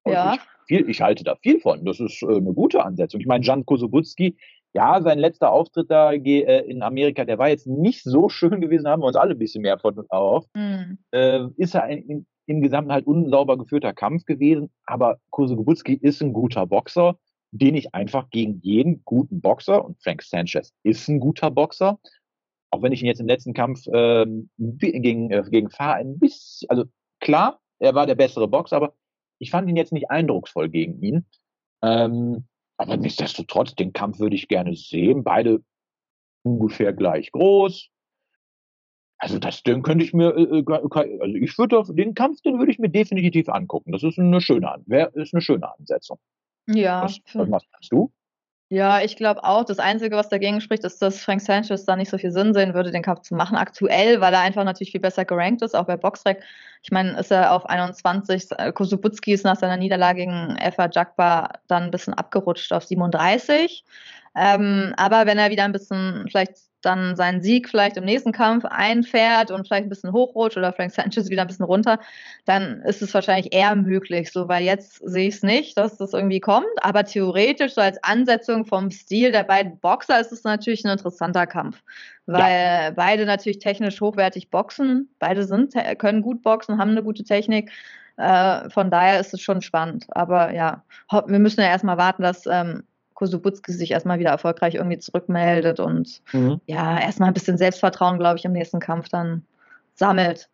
[0.06, 0.34] Ja.
[0.34, 1.84] Ich viel, ich halte da viel von.
[1.84, 3.20] Das ist äh, eine gute Ansetzung.
[3.20, 4.36] Ich meine, Jan Kosowutski,
[4.72, 8.88] ja, sein letzter Auftritt da äh, in Amerika, der war jetzt nicht so schön gewesen,
[8.88, 10.46] haben wir uns alle ein bisschen mehr von auf.
[10.54, 10.98] Mhm.
[11.12, 16.32] Äh, ist er in, im Gesamten halt unsauber geführter Kampf gewesen, aber Kosowutski ist ein
[16.32, 17.18] guter Boxer,
[17.52, 21.98] den ich einfach gegen jeden guten Boxer, und Frank Sanchez ist ein guter Boxer,
[22.72, 26.68] auch wenn ich ihn jetzt im letzten Kampf ähm, gegen, äh, gegen Fahr ein bisschen,
[26.68, 26.84] also
[27.20, 28.94] klar, er war der bessere Boxer, aber
[29.38, 31.26] ich fand ihn jetzt nicht eindrucksvoll gegen ihn.
[31.82, 35.22] Ähm, aber nichtsdestotrotz, den Kampf würde ich gerne sehen.
[35.24, 35.62] Beide
[36.42, 37.88] ungefähr gleich groß.
[39.18, 42.72] Also das, den könnte ich mir, äh, äh also ich würde den Kampf, den würde
[42.72, 43.92] ich mir definitiv angucken.
[43.92, 44.74] Das ist eine schöne,
[45.14, 46.18] ist eine schöne Ansetzung.
[46.66, 47.02] Ja.
[47.02, 48.12] Was, was machst du?
[48.70, 49.64] Ja, ich glaube auch.
[49.64, 52.74] Das Einzige, was dagegen spricht, ist, dass Frank Sanchez da nicht so viel Sinn sehen
[52.74, 53.56] würde, den Kampf zu machen.
[53.56, 56.42] Aktuell, weil er einfach natürlich viel besser gerankt ist, auch bei Boxrec.
[56.82, 58.48] Ich meine, ist er auf 21.
[58.74, 63.84] Kosubutski ist nach seiner Niederlage gegen Alpha Jagba dann ein bisschen abgerutscht auf 37.
[64.36, 68.64] Ähm, aber wenn er wieder ein bisschen vielleicht dann seinen Sieg vielleicht im nächsten Kampf
[68.64, 71.98] einfährt und vielleicht ein bisschen hochrutscht oder Frank Sanchez wieder ein bisschen runter,
[72.44, 76.12] dann ist es wahrscheinlich eher möglich, so, weil jetzt sehe ich es nicht, dass das
[76.12, 80.84] irgendwie kommt, aber theoretisch so als Ansetzung vom Stil der beiden Boxer ist es natürlich
[80.84, 81.82] ein interessanter Kampf,
[82.26, 82.90] weil ja.
[82.90, 87.70] beide natürlich technisch hochwertig boxen, beide sind, können gut boxen, haben eine gute Technik,
[88.16, 92.46] äh, von daher ist es schon spannend, aber ja, wir müssen ja erstmal warten, dass
[92.46, 92.84] ähm,
[93.24, 96.60] Kosubutski sich erstmal wieder erfolgreich irgendwie zurückmeldet und mhm.
[96.66, 99.44] ja, erstmal ein bisschen Selbstvertrauen, glaube ich, im nächsten Kampf dann
[99.94, 100.50] sammelt.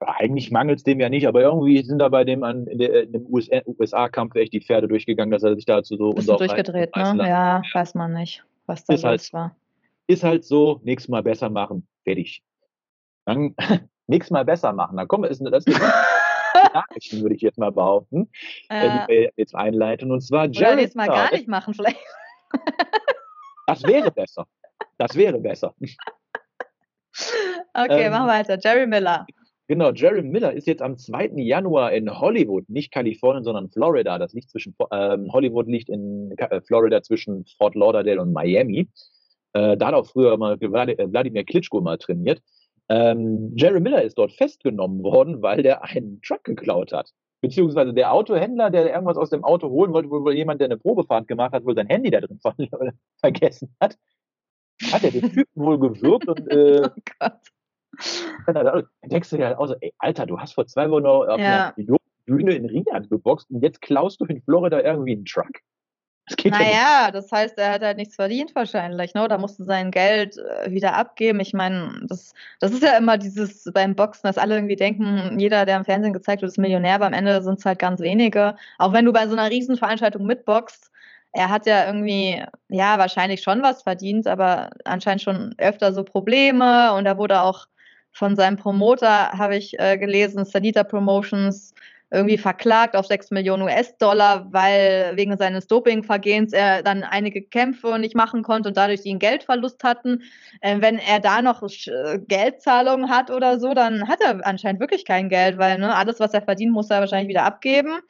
[0.00, 3.06] Eigentlich mangelt es dem ja nicht, aber irgendwie sind da bei dem an in, der,
[3.06, 7.28] dem USA-Kampf echt die Pferde durchgegangen, dass er sich dazu so bisschen durchgedreht, ne?
[7.28, 9.56] Ja, weiß man nicht, was da ist halt, war.
[10.08, 12.42] Ist halt so, nächstes Mal besser machen, fertig.
[13.24, 13.54] Dann
[14.06, 14.96] nächstes Mal besser machen.
[14.96, 15.80] Dann komm, ist, das ist
[16.74, 18.30] Nachrichten, würde ich jetzt mal behaupten,
[18.68, 20.10] äh, die wir jetzt einleiten.
[20.10, 21.98] Und zwar Jared Oder nächstes Mal gar nicht machen, vielleicht.
[23.66, 24.46] Das wäre besser.
[24.98, 25.74] Das wäre besser.
[27.74, 28.58] Okay, ähm, mach weiter.
[28.58, 29.26] Jerry Miller.
[29.68, 31.32] Genau, Jerry Miller ist jetzt am 2.
[31.36, 34.18] Januar in Hollywood, nicht Kalifornien, sondern Florida.
[34.18, 38.88] Das liegt zwischen ähm, Hollywood liegt in äh, Florida zwischen Fort Lauderdale und Miami.
[39.52, 42.42] Äh, da hat auch früher mal Wladimir Klitschko mal trainiert.
[42.88, 47.10] Ähm, Jerry Miller ist dort festgenommen worden, weil der einen Truck geklaut hat.
[47.40, 51.26] Beziehungsweise der Autohändler, der irgendwas aus dem Auto holen wollte, wohl jemand, der eine Probefahrt
[51.26, 52.38] gemacht hat, wohl sein Handy da drin
[53.20, 53.98] vergessen hat,
[54.92, 56.88] hat er den Typen wohl gewürgt und äh,
[58.46, 61.02] oh dann denkst du dir halt auch so, ey, Alter, du hast vor zwei Wochen
[61.02, 61.74] noch auf ja.
[61.76, 65.50] einer Bühne in Riyadh geboxt und jetzt klaust du in Florida irgendwie einen Truck.
[66.26, 69.26] Das geht naja, ja das heißt, er hat halt nichts verdient wahrscheinlich, ne?
[69.26, 71.40] Da musste sein Geld äh, wieder abgeben.
[71.40, 75.66] Ich meine, das, das ist ja immer dieses beim Boxen, dass alle irgendwie denken, jeder,
[75.66, 78.56] der im Fernsehen gezeigt wird, ist Millionär, aber am Ende sind es halt ganz wenige.
[78.78, 80.92] Auch wenn du bei so einer Riesenveranstaltung mitboxst,
[81.32, 86.92] er hat ja irgendwie, ja, wahrscheinlich schon was verdient, aber anscheinend schon öfter so Probleme
[86.94, 87.66] und er wurde auch
[88.12, 91.74] von seinem Promoter, habe ich äh, gelesen, Sanita Promotions,
[92.12, 98.14] irgendwie verklagt auf 6 Millionen US-Dollar, weil wegen seines Dopingvergehens er dann einige Kämpfe nicht
[98.14, 100.22] machen konnte und dadurch einen Geldverlust hatten.
[100.60, 105.06] Äh, wenn er da noch äh, Geldzahlungen hat oder so, dann hat er anscheinend wirklich
[105.06, 108.00] kein Geld, weil ne, alles, was er verdient, muss er wahrscheinlich wieder abgeben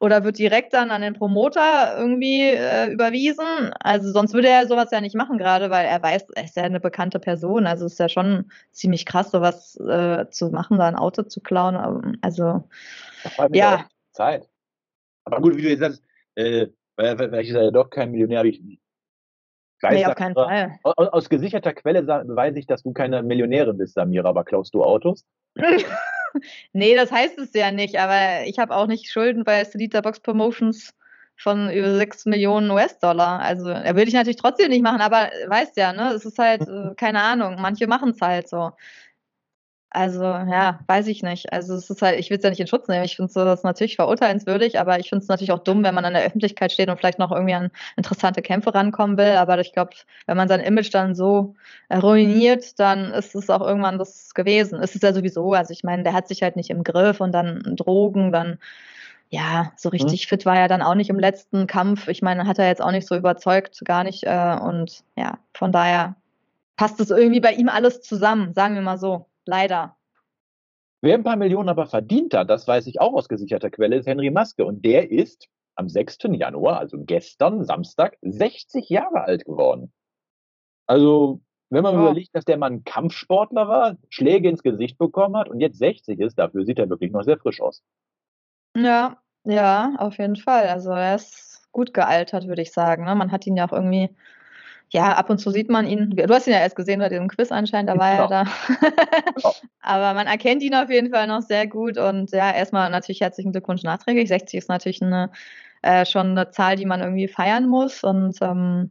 [0.00, 3.72] oder wird direkt dann an den Promoter irgendwie äh, überwiesen.
[3.80, 6.64] Also sonst würde er sowas ja nicht machen, gerade weil er weiß, er ist ja
[6.64, 7.66] eine bekannte Person.
[7.66, 12.18] Also ist ja schon ziemlich krass, sowas äh, zu machen, da ein Auto zu klauen.
[12.20, 12.68] Also
[13.52, 13.86] ja.
[14.12, 14.48] Zeit.
[15.24, 16.02] Aber gut, wie du jetzt sagst,
[16.34, 18.62] äh, weil, weil ich ja doch kein Millionär, ich
[19.80, 20.78] weiß, nee, auf keinen Fall.
[20.82, 24.84] Aus, aus, gesicherter Quelle weiß ich, dass du keine Millionärin bist, Samira, aber klaust du
[24.84, 25.24] Autos?
[26.72, 30.20] nee, das heißt es ja nicht, aber ich habe auch nicht Schulden bei Selita Box
[30.20, 30.94] Promotions
[31.36, 33.40] von über 6 Millionen US-Dollar.
[33.40, 36.62] Also, er würde ich natürlich trotzdem nicht machen, aber weißt ja, ne, es ist halt,
[36.62, 38.72] äh, keine Ahnung, manche machen es halt so.
[39.90, 41.52] Also, ja, weiß ich nicht.
[41.52, 43.04] Also, es ist halt, ich will es ja nicht in Schutz nehmen.
[43.04, 46.04] Ich finde so, das natürlich verurteilenswürdig, aber ich finde es natürlich auch dumm, wenn man
[46.04, 49.36] an der Öffentlichkeit steht und vielleicht noch irgendwie an interessante Kämpfe rankommen will.
[49.36, 49.92] Aber ich glaube,
[50.26, 51.54] wenn man sein Image dann so
[51.90, 54.80] ruiniert, dann ist es auch irgendwann das gewesen.
[54.82, 57.32] Es ist ja sowieso, also ich meine, der hat sich halt nicht im Griff und
[57.32, 58.58] dann Drogen, dann
[59.28, 59.92] ja, so mhm.
[59.94, 60.28] richtig mhm.
[60.28, 62.08] fit war er dann auch nicht im letzten Kampf.
[62.08, 64.24] Ich meine, hat er jetzt auch nicht so überzeugt, gar nicht.
[64.24, 66.16] Äh, und ja, von daher
[66.76, 69.26] passt es irgendwie bei ihm alles zusammen, sagen wir mal so.
[69.46, 69.96] Leider.
[71.02, 74.06] Wer ein paar Millionen aber verdient hat, das weiß ich auch aus gesicherter Quelle, ist
[74.06, 74.64] Henry Maske.
[74.64, 76.18] Und der ist am 6.
[76.32, 79.92] Januar, also gestern, Samstag, 60 Jahre alt geworden.
[80.86, 82.00] Also, wenn man ja.
[82.00, 86.38] überlegt, dass der Mann Kampfsportler war, Schläge ins Gesicht bekommen hat und jetzt 60 ist,
[86.38, 87.82] dafür sieht er wirklich noch sehr frisch aus.
[88.76, 90.68] Ja, ja, auf jeden Fall.
[90.68, 93.04] Also er ist gut gealtert, würde ich sagen.
[93.04, 93.14] Ne?
[93.14, 94.10] Man hat ihn ja auch irgendwie
[94.90, 96.10] ja, ab und zu sieht man ihn.
[96.10, 98.30] Du hast ihn ja erst gesehen bei diesem Quiz anscheinend, da war genau.
[98.30, 99.52] er da.
[99.80, 101.98] Aber man erkennt ihn auf jeden Fall noch sehr gut.
[101.98, 104.28] Und ja, erstmal natürlich herzlichen Glückwunsch nachträglich.
[104.28, 105.30] 60 ist natürlich eine
[105.82, 108.02] äh, schon eine Zahl, die man irgendwie feiern muss.
[108.02, 108.90] Und ähm,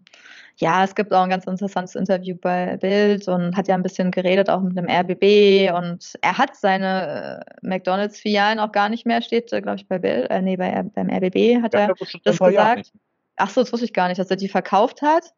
[0.57, 4.11] ja, es gibt auch ein ganz interessantes Interview bei Bild und hat ja ein bisschen
[4.11, 9.21] geredet auch mit dem RBB und er hat seine äh, McDonalds-Filialen auch gar nicht mehr,
[9.21, 12.39] steht, äh, glaube ich, bei Bild, äh, nee, bei, beim RBB hat ja, er das
[12.39, 12.93] gesagt.
[13.35, 15.33] Ach so, das wusste ich gar nicht, dass er die verkauft hat.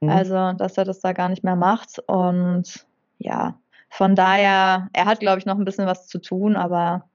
[0.00, 0.08] Mhm.
[0.08, 2.86] Also, dass er das da gar nicht mehr macht und
[3.18, 3.58] ja,
[3.90, 7.08] von daher, er hat, glaube ich, noch ein bisschen was zu tun, aber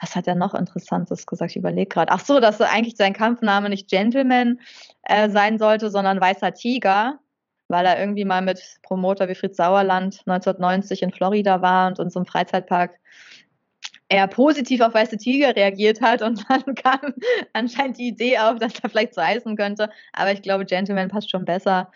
[0.00, 1.52] was hat er noch Interessantes gesagt?
[1.52, 2.10] Ich überlege gerade.
[2.10, 4.58] Ach so, dass eigentlich sein Kampfname nicht Gentleman
[5.04, 7.20] äh, sein sollte, sondern Weißer Tiger,
[7.68, 12.10] weil er irgendwie mal mit Promoter wie Fritz Sauerland 1990 in Florida war und in
[12.10, 12.98] so einem Freizeitpark
[14.08, 17.14] eher positiv auf weiße Tiger reagiert hat und dann kam
[17.52, 19.90] anscheinend die Idee auf, dass er vielleicht so heißen könnte.
[20.12, 21.90] Aber ich glaube, Gentleman passt schon besser,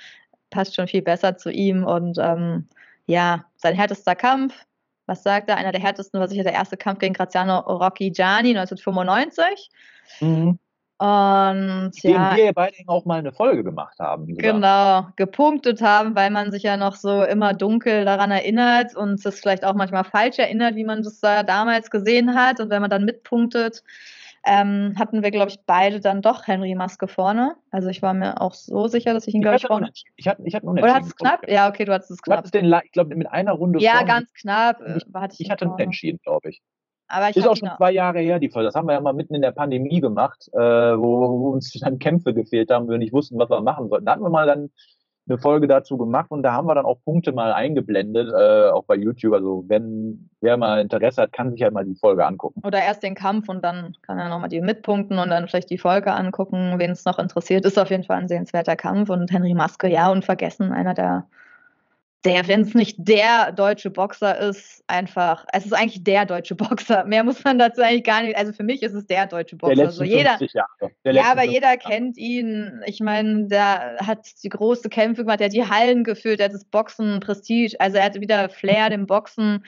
[0.51, 2.69] passt schon viel besser zu ihm und ähm,
[3.07, 4.67] ja, sein härtester Kampf
[5.07, 5.57] was sagt er?
[5.57, 9.71] Einer der härtesten war sicher der erste Kampf gegen Graziano Rocchigiani 1995.
[10.21, 10.59] Mhm.
[10.99, 14.27] Und Gegen ja, wir beide auch mal eine Folge gemacht haben.
[14.27, 14.53] Sogar.
[14.53, 19.41] Genau, gepunktet haben, weil man sich ja noch so immer dunkel daran erinnert und es
[19.41, 22.61] vielleicht auch manchmal falsch erinnert, wie man das da damals gesehen hat.
[22.61, 23.85] Und wenn man dann mitpunktet,
[24.47, 27.57] ähm, hatten wir, glaube ich, beide dann doch Henry Maske vorne.
[27.73, 29.91] Also ich war mir auch so sicher, dass ich ihn, glaube ich, vorne.
[30.15, 31.49] Ich hatte, ich hatte Oder hattest es knapp?
[31.49, 32.51] Ja, okay, du hattest es knapp.
[32.53, 34.07] Den, ich glaube, mit einer Runde Ja, vorne.
[34.07, 34.81] ganz knapp.
[34.81, 36.63] Äh, ich, hatte, ich hatte entschieden, glaube ich.
[37.09, 38.67] Aber ich ist auch schon zwei Jahre her, die Folge.
[38.67, 41.99] Das haben wir ja mal mitten in der Pandemie gemacht, äh, wo, wo, uns dann
[41.99, 44.07] Kämpfe gefehlt haben, wir nicht wussten, was wir machen sollten.
[44.07, 44.71] Da hatten wir mal dann
[45.29, 48.85] eine Folge dazu gemacht und da haben wir dann auch Punkte mal eingeblendet, äh, auch
[48.85, 49.35] bei YouTube.
[49.35, 52.63] Also wenn wer mal Interesse hat, kann sich halt mal die Folge angucken.
[52.65, 55.79] Oder erst den Kampf und dann kann er nochmal die mitpunkten und dann vielleicht die
[55.79, 57.65] Folge angucken, wen es noch interessiert.
[57.65, 61.27] Ist auf jeden Fall ein sehenswerter Kampf und Henry Maske, ja, unvergessen, einer der
[62.27, 67.05] der, wenn es nicht der deutsche Boxer ist, einfach, es ist eigentlich der deutsche Boxer.
[67.05, 68.37] Mehr muss man dazu eigentlich gar nicht.
[68.37, 69.77] Also für mich ist es der deutsche Boxer.
[69.77, 70.39] Der also jeder,
[71.05, 71.79] ja, aber jeder Jahre.
[71.79, 72.83] kennt ihn.
[72.87, 76.55] Ich meine, der hat die große Kämpfe gemacht, der hat die Hallen geführt, der hat
[76.55, 79.65] das Boxen Prestige, also er hat wieder Flair dem Boxen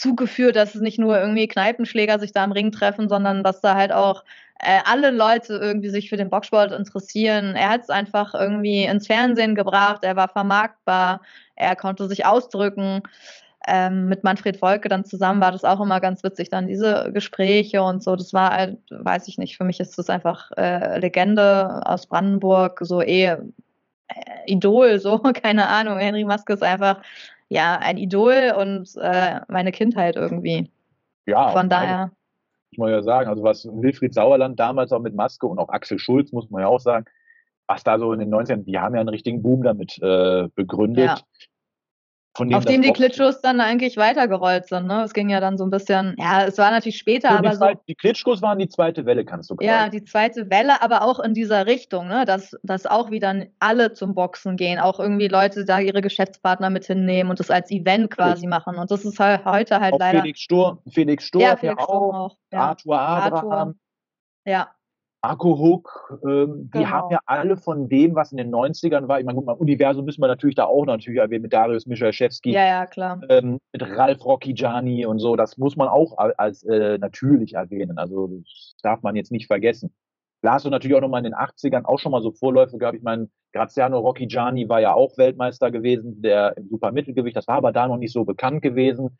[0.00, 3.74] zugeführt, dass es nicht nur irgendwie Kneipenschläger sich da im Ring treffen, sondern dass da
[3.74, 4.24] halt auch
[4.58, 7.54] äh, alle Leute irgendwie sich für den Boxsport interessieren.
[7.54, 11.20] Er hat es einfach irgendwie ins Fernsehen gebracht, er war vermarktbar,
[11.54, 13.02] er konnte sich ausdrücken.
[13.68, 17.82] Ähm, mit Manfred Wolke dann zusammen war das auch immer ganz witzig, dann diese Gespräche
[17.82, 18.16] und so.
[18.16, 22.80] Das war halt, weiß ich nicht, für mich ist das einfach äh, Legende aus Brandenburg,
[22.82, 23.36] so eh äh,
[24.46, 25.98] Idol, so, keine Ahnung.
[25.98, 27.02] Henry Maske ist einfach,
[27.50, 30.70] ja, ein Idol und äh, meine Kindheit irgendwie.
[31.26, 32.12] Ja, von daher.
[32.70, 35.98] Ich muss ja sagen, also was Wilfried Sauerland damals auch mit Maske und auch Axel
[35.98, 37.06] Schulz, muss man ja auch sagen,
[37.66, 41.06] was da so in den 90ern, die haben ja einen richtigen Boom damit äh, begründet.
[41.06, 41.18] Ja.
[42.48, 44.86] Dem Auf dem die Klitschkos dann eigentlich weitergerollt sind.
[44.86, 45.02] Ne?
[45.02, 47.66] Es ging ja dann so ein bisschen, ja, es war natürlich später, aber so.
[47.86, 49.66] Die Klitschkos waren die zweite Welle, kannst du sagen.
[49.66, 52.24] Ja, die zweite Welle, aber auch in dieser Richtung, ne?
[52.24, 56.84] dass, dass auch wieder alle zum Boxen gehen, auch irgendwie Leute da ihre Geschäftspartner mit
[56.86, 58.48] hinnehmen und das als Event quasi Richtig.
[58.48, 58.76] machen.
[58.76, 60.20] Und das ist halt heute halt auch leider.
[60.22, 62.60] Felix Sturm, Felix Sturm, ja, Felix Sturm auch, auch ja.
[62.60, 63.50] Arthur Abraham.
[63.50, 63.74] Arthur.
[64.46, 64.70] Ja,
[65.22, 66.78] Marco Hook, ähm, genau.
[66.78, 70.04] die haben ja alle von dem, was in den 90ern war, ich meine, mal, Universum
[70.04, 73.20] müssen wir natürlich da auch natürlich erwähnen, mit Darius Michalczewski, ja, ja, klar.
[73.28, 78.28] Ähm, mit Ralf Rocchigiani und so, das muss man auch als äh, natürlich erwähnen, also
[78.28, 79.92] das darf man jetzt nicht vergessen.
[80.42, 82.96] Da hast du natürlich auch nochmal in den 80ern auch schon mal so Vorläufe gehabt.
[82.96, 87.72] Ich meine, Graziano Rocchigiani war ja auch Weltmeister gewesen, der im Supermittelgewicht, das war aber
[87.72, 89.18] da noch nicht so bekannt gewesen.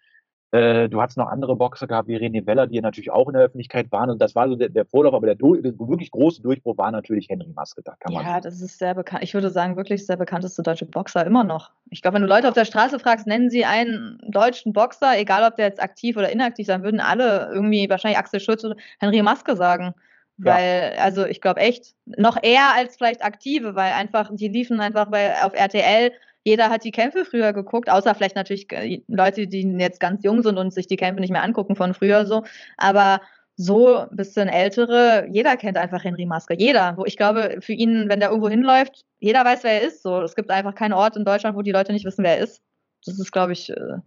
[0.53, 3.35] Äh, du hast noch andere Boxer gehabt, wie René Weller, die ja natürlich auch in
[3.35, 4.11] der Öffentlichkeit waren.
[4.11, 7.29] Und das war so der, der Vorlauf, aber der, der, wirklich große Durchbruch war natürlich
[7.29, 7.83] Henry Maske.
[7.85, 9.23] Da kann man ja, das ist sehr bekannt.
[9.23, 11.71] Ich würde sagen, wirklich der bekannteste deutsche Boxer immer noch.
[11.91, 15.49] Ich glaube, wenn du Leute auf der Straße fragst, nennen sie einen deutschen Boxer, egal
[15.49, 19.23] ob der jetzt aktiv oder inaktiv, dann würden alle irgendwie wahrscheinlich Axel Schulz oder Henry
[19.23, 19.95] Maske sagen.
[20.43, 21.03] Weil, ja.
[21.03, 25.45] also ich glaube echt, noch eher als vielleicht aktive, weil einfach, die liefen einfach bei,
[25.45, 26.13] auf RTL
[26.45, 30.43] jeder hat die Kämpfe früher geguckt, außer vielleicht natürlich äh, Leute, die jetzt ganz jung
[30.43, 32.45] sind und sich die Kämpfe nicht mehr angucken von früher so.
[32.77, 33.21] Aber
[33.57, 36.55] so ein bisschen ältere, jeder kennt einfach Henry Maske.
[36.55, 36.97] Jeder.
[36.97, 40.03] Wo ich glaube, für ihn, wenn der irgendwo hinläuft, jeder weiß, wer er ist.
[40.03, 42.45] So, es gibt einfach keinen Ort in Deutschland, wo die Leute nicht wissen, wer er
[42.45, 42.63] ist.
[43.05, 43.69] Das ist, glaube ich.
[43.69, 43.99] Äh,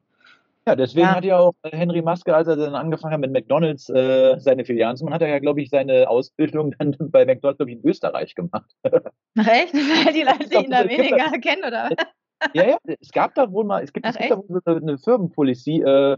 [0.65, 1.15] ja, deswegen ja.
[1.15, 4.95] hat ja auch Henry Maske, als er dann angefangen hat mit McDonalds äh, seine Filialen
[4.95, 7.85] zu machen, hat er ja, glaube ich, seine Ausbildung dann bei McDonalds, glaube ich, in
[7.87, 8.71] Österreich gemacht.
[8.83, 9.73] Echt?
[9.73, 11.89] Weil die Leute ihn da weniger kennen, oder?
[12.53, 14.33] ja, ja, es gab da wohl mal, es gibt, Ach, es gibt
[14.65, 16.17] da wohl eine Firmenpolicy, äh,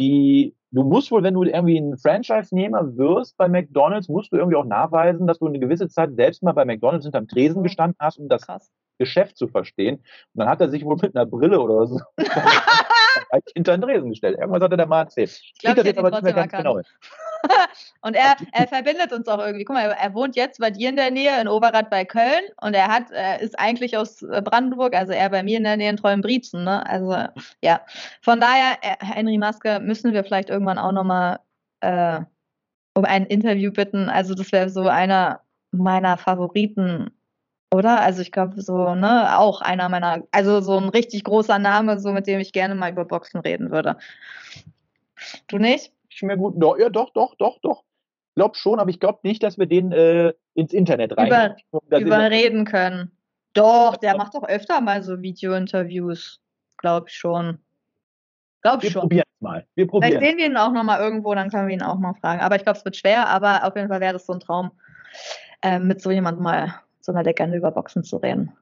[0.00, 4.56] die, du musst wohl, wenn du irgendwie ein Franchise-Nehmer wirst bei McDonalds, musst du irgendwie
[4.56, 8.18] auch nachweisen, dass du eine gewisse Zeit selbst mal bei McDonalds hinterm Tresen gestanden hast,
[8.18, 8.70] um das Krass.
[8.98, 9.96] Geschäft zu verstehen.
[9.96, 12.00] Und dann hat er sich wohl mit einer Brille oder so
[13.54, 14.38] hinter den Tresen gestellt.
[14.38, 15.30] Irgendwas hat er da mal erzählt.
[15.30, 16.80] Ich glaube, ich jetzt aber nicht mehr ganz genau.
[18.02, 19.64] und er, er verbindet uns auch irgendwie.
[19.64, 22.74] Guck mal, er wohnt jetzt bei dir in der Nähe in Oberrad bei Köln und
[22.74, 25.90] er hat, er ist eigentlich aus äh, Brandenburg, also er bei mir in der Nähe
[25.90, 26.64] in Treuenbrietzen.
[26.64, 26.84] Ne?
[26.86, 27.14] Also
[27.62, 27.80] ja,
[28.22, 31.38] von daher, äh, Henry Maske, müssen wir vielleicht irgendwann auch nochmal
[31.80, 32.20] äh,
[32.94, 34.08] um ein Interview bitten.
[34.08, 35.40] Also das wäre so einer
[35.70, 37.10] meiner Favoriten
[37.72, 38.00] oder?
[38.00, 42.12] Also ich glaube so, ne, auch einer meiner, also so ein richtig großer Name, so
[42.12, 43.96] mit dem ich gerne mal über Boxen reden würde.
[45.48, 45.92] Du nicht?
[46.08, 47.84] Ich mir gut, doch, ja, doch, doch, doch, doch.
[48.30, 51.98] Ich glaube schon, aber ich glaube nicht, dass wir den äh, ins Internet rein über,
[51.98, 53.10] überreden können.
[53.52, 56.40] Doch, der macht doch öfter mal so Video-Interviews,
[56.76, 57.58] glaube ich schon.
[58.62, 59.02] Glaube ich schon.
[59.02, 59.66] Wir probieren es mal.
[59.74, 60.12] Wir probieren.
[60.12, 62.40] Vielleicht sehen wir ihn auch noch mal irgendwo, dann können wir ihn auch mal fragen.
[62.40, 64.70] Aber ich glaube, es wird schwer, aber auf jeden Fall wäre das so ein Traum,
[65.62, 68.52] äh, mit so jemandem mal so einer Legende über Boxen zu reden.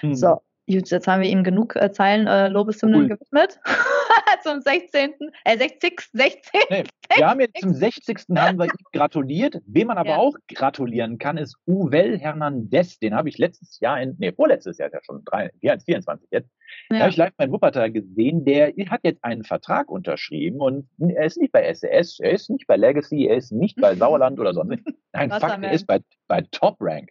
[0.00, 0.14] Hm.
[0.14, 3.08] So, jetzt haben wir ihm genug äh, Zeilen äh, Lobeshymnen cool.
[3.08, 3.58] gewidmet.
[4.42, 5.14] zum 16.
[5.44, 6.00] Äh, 60.
[6.12, 6.60] 16.
[6.70, 6.84] Nee,
[7.16, 8.18] wir haben jetzt zum 60.
[8.36, 9.60] haben wir ihm gratuliert.
[9.66, 10.16] Wem man aber ja.
[10.16, 12.98] auch gratulieren kann, ist Uvel Hernandez.
[12.98, 16.50] Den habe ich letztes Jahr, in, nee, vorletztes Jahr ist ja schon drei, 24 jetzt.
[16.90, 16.96] Ja.
[16.96, 18.44] Da habe ich live mein Wuppertal gesehen.
[18.44, 22.66] Der hat jetzt einen Vertrag unterschrieben und er ist nicht bei SES, er ist nicht
[22.66, 24.78] bei Legacy, er ist nicht bei Sauerland oder sonst.
[25.12, 27.10] Nein, Fakt, er ist bei, bei Top Rank.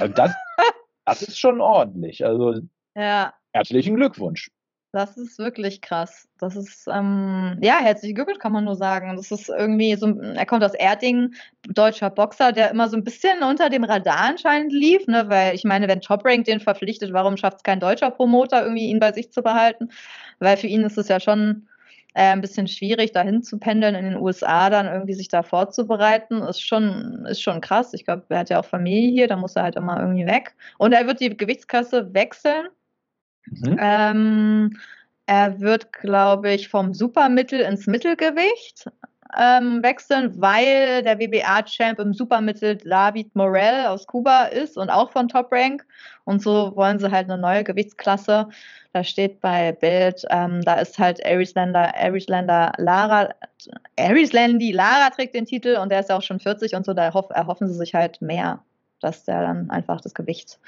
[0.00, 0.34] Also das,
[1.04, 2.24] das ist schon ordentlich.
[2.24, 2.60] Also
[2.94, 3.34] ja.
[3.52, 4.50] herzlichen Glückwunsch.
[4.92, 6.26] Das ist wirklich krass.
[6.38, 9.14] Das ist, ähm, ja, herzlichen Glückwunsch kann man nur sagen.
[9.16, 11.34] Das ist irgendwie so, er kommt aus Erding,
[11.68, 15.64] deutscher Boxer, der immer so ein bisschen unter dem Radar anscheinend lief, ne, weil ich
[15.64, 19.12] meine, wenn Top Rank den verpflichtet, warum schafft es kein deutscher Promoter, irgendwie ihn bei
[19.12, 19.90] sich zu behalten?
[20.38, 21.68] Weil für ihn ist es ja schon
[22.16, 26.40] äh, ein bisschen schwierig, dahin zu pendeln in den USA, dann irgendwie sich da vorzubereiten,
[26.40, 27.92] ist schon, ist schon krass.
[27.92, 30.54] Ich glaube, er hat ja auch Familie hier, da muss er halt immer irgendwie weg.
[30.78, 32.68] Und er wird die Gewichtskasse wechseln.
[33.44, 33.76] Mhm.
[33.78, 34.78] Ähm,
[35.26, 38.86] er wird, glaube ich, vom Supermittel ins Mittelgewicht
[39.38, 45.28] ähm, wechseln, weil der WBA-Champ im Supermittel David Morel aus Kuba ist und auch von
[45.28, 45.84] Top Rank.
[46.24, 48.48] Und so wollen sie halt eine neue Gewichtsklasse.
[48.92, 53.30] Da steht bei Bild, ähm, da ist halt Arislander, Arislander Lara,
[53.98, 57.04] Arislandi Lara trägt den Titel und der ist ja auch schon 40 und so, da
[57.04, 58.60] erhoff, erhoffen sie sich halt mehr
[59.00, 60.58] dass der dann einfach das Gewicht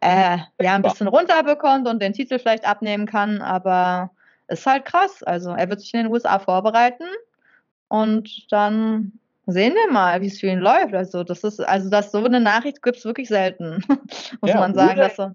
[0.00, 4.10] äh, ja ein bisschen runterbekommt und den Titel vielleicht abnehmen kann, aber
[4.48, 5.22] ist halt krass.
[5.22, 7.04] Also er wird sich in den USA vorbereiten
[7.90, 9.12] und dann
[9.46, 10.94] sehen wir mal, wie es für ihn läuft.
[10.94, 13.84] Also, das ist, also, dass so eine Nachricht gibt es wirklich selten,
[14.40, 14.96] muss ja, man sagen.
[14.96, 15.32] Dass so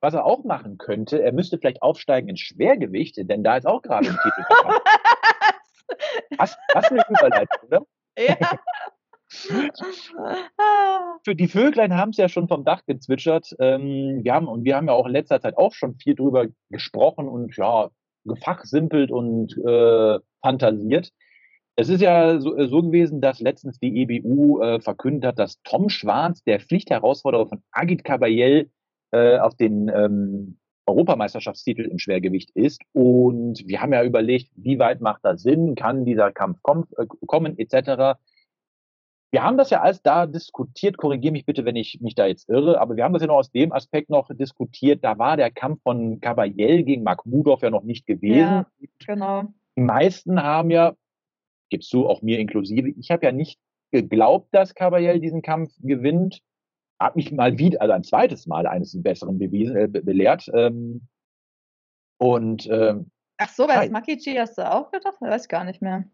[0.00, 3.82] was er auch machen könnte, er müsste vielleicht aufsteigen ins Schwergewicht, denn da ist auch
[3.82, 4.42] gerade ein Titel.
[6.38, 7.80] was, was eine Überleitung, ne?
[8.18, 8.36] Ja.
[11.24, 13.54] Für die Vöglein haben es ja schon vom Dach gezwitschert.
[13.60, 16.46] Ähm, wir haben, und wir haben ja auch in letzter Zeit auch schon viel drüber
[16.70, 17.90] gesprochen und ja,
[18.24, 21.12] gefachsimpelt und äh, fantasiert.
[21.76, 25.62] Es ist ja so, äh, so, gewesen, dass letztens die EBU äh, verkündet hat, dass
[25.62, 28.70] Tom Schwarz, der Pflichtherausforderer von Agit Kabayel,
[29.12, 32.82] äh, auf den ähm, Europameisterschaftstitel im Schwergewicht ist.
[32.92, 37.06] Und wir haben ja überlegt, wie weit macht das Sinn, kann dieser Kampf komm, äh,
[37.26, 38.18] kommen, etc.
[39.32, 42.48] Wir haben das ja alles da diskutiert, korrigiere mich bitte, wenn ich mich da jetzt
[42.48, 45.52] irre, aber wir haben das ja noch aus dem Aspekt noch diskutiert, da war der
[45.52, 48.38] Kampf von Kabayel gegen Mark Mudorf ja noch nicht gewesen.
[48.38, 48.66] Ja,
[49.06, 49.44] genau.
[49.76, 50.94] Die meisten haben ja
[51.70, 53.58] gibst du, auch mir inklusive, ich habe ja nicht
[53.90, 56.42] geglaubt, dass Caballel diesen Kampf gewinnt.
[56.98, 60.50] Hat mich mal wieder, also ein zweites Mal eines Besseren bewiesen, äh, belehrt.
[60.52, 61.08] Ähm,
[62.18, 65.14] und ähm, Ach so, bei Smakichi hast du auch gedacht?
[65.18, 66.04] Ich weiß gar nicht mehr.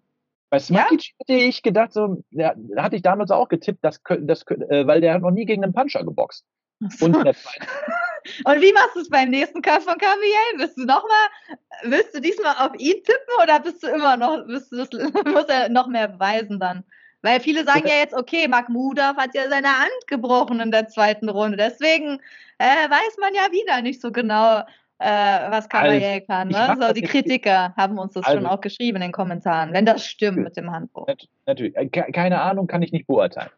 [0.49, 1.35] Bei Smakichi ja?
[1.35, 5.01] hätte ich gedacht, so, ja, da hatte ich damals auch getippt, dass, das, äh, weil
[5.01, 6.47] der hat noch nie gegen einen Puncher geboxt.
[6.91, 7.07] So.
[7.07, 7.17] Und,
[8.45, 10.59] und wie machst du es beim nächsten Kampf von Kaviel?
[10.59, 14.47] Bist du noch mal, willst du diesmal auf ihn tippen oder bist du immer noch,
[14.47, 14.77] bist du,
[15.31, 16.85] muss er noch mehr beweisen dann?
[17.23, 21.29] Weil viele sagen ja jetzt, okay, Mahmudov hat ja seine Hand gebrochen in der zweiten
[21.29, 21.57] Runde.
[21.57, 22.21] Deswegen
[22.59, 24.63] äh, weiß man ja wieder nicht so genau,
[24.99, 26.49] äh, was Kabayel also, kann.
[26.49, 26.77] Ne?
[26.81, 30.07] So, die Kritiker haben uns das also, schon auch geschrieben in den Kommentaren, wenn das
[30.07, 31.07] stimmt mit dem Handbuch.
[31.47, 33.51] Natürlich, keine Ahnung, kann ich nicht beurteilen.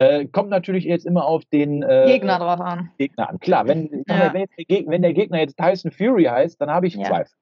[0.00, 2.90] Äh, kommt natürlich jetzt immer auf den äh, Gegner drauf an.
[2.96, 3.38] Gegner an.
[3.38, 4.32] Klar, wenn, ja.
[4.32, 7.04] wenn, der wenn, der Gegner jetzt Tyson Fury heißt, dann habe ich ja.
[7.04, 7.34] Zweifel.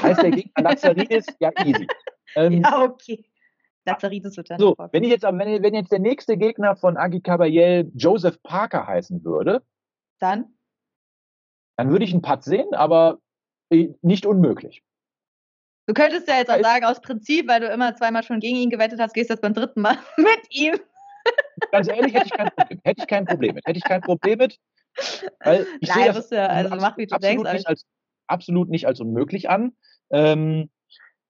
[0.00, 1.88] Heißt der Gegner Lazaridis, ja, easy.
[2.36, 3.24] Ähm, ja, okay.
[3.84, 4.60] Lazaridis wird dann.
[4.60, 8.86] So, wenn, ich jetzt, wenn, wenn jetzt der nächste Gegner von Agi Caballel Joseph Parker
[8.86, 9.62] heißen würde,
[10.20, 10.54] dann?
[11.76, 13.18] Dann würde ich einen Putt sehen, aber
[13.70, 14.84] äh, nicht unmöglich.
[15.86, 18.70] Du könntest ja jetzt auch sagen, aus Prinzip, weil du immer zweimal schon gegen ihn
[18.70, 20.78] gewettet hast, gehst du jetzt beim dritten Mal mit ihm.
[21.70, 22.80] Ganz ehrlich, hätte ich kein Problem.
[22.84, 23.66] Hätte ich kein Problem mit.
[23.66, 24.58] Hätte ich kein Problem mit.
[25.40, 27.84] Weil ich Nein, sehe das ja, also mach, wie du absolut, denkst, nicht als,
[28.26, 29.72] absolut nicht als unmöglich an.
[30.10, 30.70] Ähm,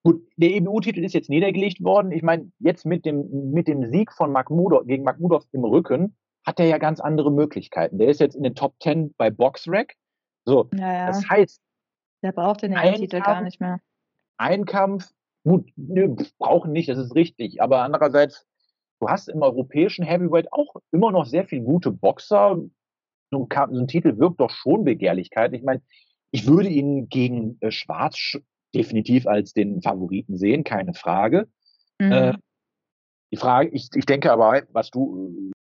[0.04, 2.12] Gut, der EBU-Titel ist jetzt niedergelegt worden.
[2.12, 6.14] Ich meine, jetzt mit dem, mit dem Sieg von Magmudov, gegen Magmudov im Rücken
[6.46, 7.96] hat er ja ganz andere Möglichkeiten.
[7.96, 9.96] Der ist jetzt in den Top 10 bei Boxrec.
[10.44, 11.06] So, naja.
[11.06, 11.58] das heißt,
[12.22, 13.80] der braucht den Titel gar nicht mehr.
[14.36, 15.10] Ein Kampf,
[15.42, 17.62] gut, nö, brauchen nicht, das ist richtig.
[17.62, 18.46] Aber andererseits,
[19.04, 22.56] du hast im europäischen Heavyweight auch immer noch sehr viele gute Boxer.
[23.30, 25.52] So ein, so ein Titel wirkt doch schon Begehrlichkeit.
[25.52, 25.82] Ich meine,
[26.30, 28.38] ich würde ihn gegen äh, Schwarz
[28.74, 31.48] definitiv als den Favoriten sehen, keine Frage.
[32.00, 32.12] Mhm.
[32.12, 32.32] Äh,
[33.30, 35.52] die Frage, ich, ich denke aber, was du,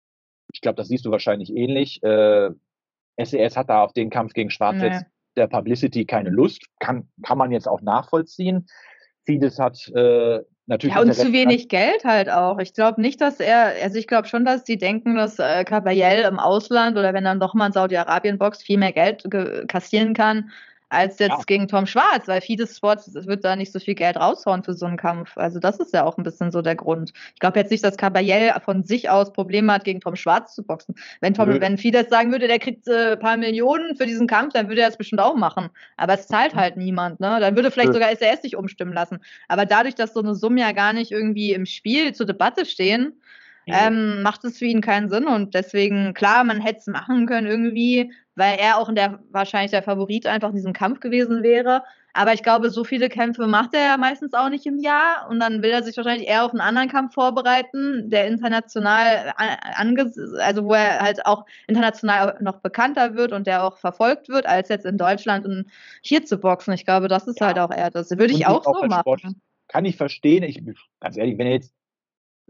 [0.52, 2.02] ich glaube, das siehst du wahrscheinlich ähnlich.
[2.02, 2.50] Äh,
[3.22, 4.88] SES hat da auf den Kampf gegen Schwarz nee.
[4.88, 5.04] jetzt
[5.36, 6.64] der Publicity keine Lust.
[6.80, 8.66] Kann, kann man jetzt auch nachvollziehen.
[9.26, 10.94] Vieles hat äh, natürlich.
[10.94, 12.58] Ja, und zu wenig Geld halt auch.
[12.58, 16.24] Ich glaube nicht, dass er, also ich glaube schon, dass die denken, dass äh, Caballel
[16.24, 19.24] im Ausland oder wenn dann doch mal in Saudi-Arabien boxt, viel mehr Geld
[19.68, 20.50] kassieren kann
[20.94, 21.42] als jetzt ja.
[21.46, 24.86] gegen Tom Schwarz, weil vieles Sports wird da nicht so viel Geld raushauen für so
[24.86, 25.36] einen Kampf.
[25.36, 27.12] Also das ist ja auch ein bisschen so der Grund.
[27.34, 30.62] Ich glaube jetzt nicht, dass Caballel von sich aus Probleme hat, gegen Tom Schwarz zu
[30.62, 30.94] boxen.
[31.20, 34.52] Wenn Tom, wenn Fides sagen würde, der kriegt ein äh, paar Millionen für diesen Kampf,
[34.52, 35.70] dann würde er das bestimmt auch machen.
[35.96, 37.38] Aber es zahlt halt niemand, ne?
[37.40, 37.94] Dann würde vielleicht Nö.
[37.94, 39.18] sogar SRS sich umstimmen lassen.
[39.48, 43.14] Aber dadurch, dass so eine Summe ja gar nicht irgendwie im Spiel zur Debatte stehen,
[43.66, 47.46] ähm, macht es für ihn keinen Sinn und deswegen, klar, man hätte es machen können
[47.46, 51.82] irgendwie, weil er auch in der wahrscheinlich der Favorit einfach in diesem Kampf gewesen wäre.
[52.16, 55.40] Aber ich glaube, so viele Kämpfe macht er ja meistens auch nicht im Jahr und
[55.40, 60.64] dann will er sich wahrscheinlich eher auf einen anderen Kampf vorbereiten, der international ange also
[60.64, 64.86] wo er halt auch international noch bekannter wird und der auch verfolgt wird, als jetzt
[64.86, 65.66] in Deutschland und
[66.02, 66.74] hier zu boxen.
[66.74, 67.48] Ich glaube, das ist ja.
[67.48, 68.10] halt auch eher das.
[68.10, 69.00] Würde ich auch, auch so machen.
[69.00, 69.22] Sport
[69.66, 70.44] kann ich verstehen.
[70.44, 70.62] Ich
[71.00, 71.74] ganz ehrlich, wenn er jetzt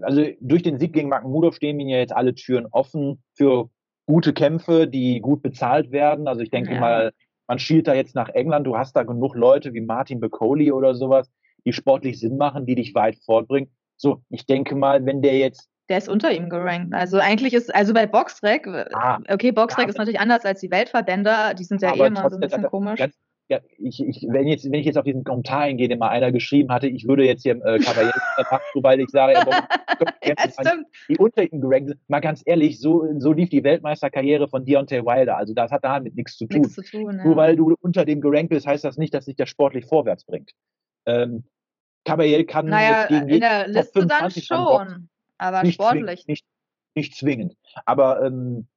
[0.03, 3.71] also durch den Sieg gegen Magmudov stehen mir ja jetzt alle Türen offen für
[4.07, 6.29] gute Kämpfe, die gut bezahlt werden.
[6.29, 6.81] Also ich denke ja.
[6.81, 7.13] mal,
[7.47, 8.67] man schielt da jetzt nach England.
[8.67, 11.31] Du hast da genug Leute wie Martin Bacoli oder sowas,
[11.65, 13.71] die sportlich Sinn machen, die dich weit fortbringen.
[13.97, 16.95] So, ich denke mal, wenn der jetzt der ist unter ihm gerankt.
[16.95, 20.71] Also eigentlich ist, also bei Boxrec, ah, okay, Boxrec ja, ist natürlich anders als die
[20.71, 22.99] Weltverbände, die sind ja eh immer so ein bisschen komisch.
[22.99, 23.15] Ganz,
[23.49, 26.33] ja, ich, ich, wenn, jetzt, wenn ich jetzt auf diesen Kommentar eingehe, den mal einer
[26.33, 28.13] geschrieben hatte, ich würde jetzt hier äh, Caballero
[28.83, 29.45] weil ich sage, er
[30.65, 30.73] ja,
[31.09, 32.01] die unter ihm gerankt sind.
[32.09, 35.37] Mal ganz ehrlich, so, so lief die Weltmeisterkarriere von Deontay Wilder.
[35.37, 36.63] Also das hat damit nichts zu tun.
[36.63, 37.25] Nichts zu tun ja.
[37.25, 40.25] Nur weil du unter dem gerankt bist, heißt das nicht, dass sich der sportlich vorwärts
[40.25, 40.53] bringt.
[41.07, 41.45] Ähm,
[42.07, 46.25] Caballero kann naja, jetzt gegen in der Liste dann schon, aber nicht sportlich.
[46.25, 46.47] Zwingend, nicht,
[46.95, 47.55] nicht zwingend.
[47.85, 48.69] Aber ähm,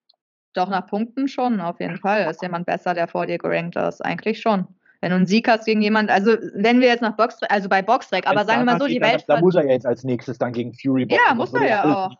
[0.57, 2.29] doch, nach Punkten schon, auf jeden Fall.
[2.29, 4.03] Ist jemand besser, der vor dir gerankt ist?
[4.03, 4.67] Eigentlich schon.
[5.01, 7.81] Wenn du einen Sieg hast gegen jemand, also wenn wir jetzt nach Boxtrack, also bei
[7.81, 9.25] Boxtrack, aber sagen wir mal so, die Welt.
[9.27, 11.25] Da muss er ja jetzt als nächstes dann gegen Fury boxen.
[11.27, 12.15] Ja, muss er ja auch.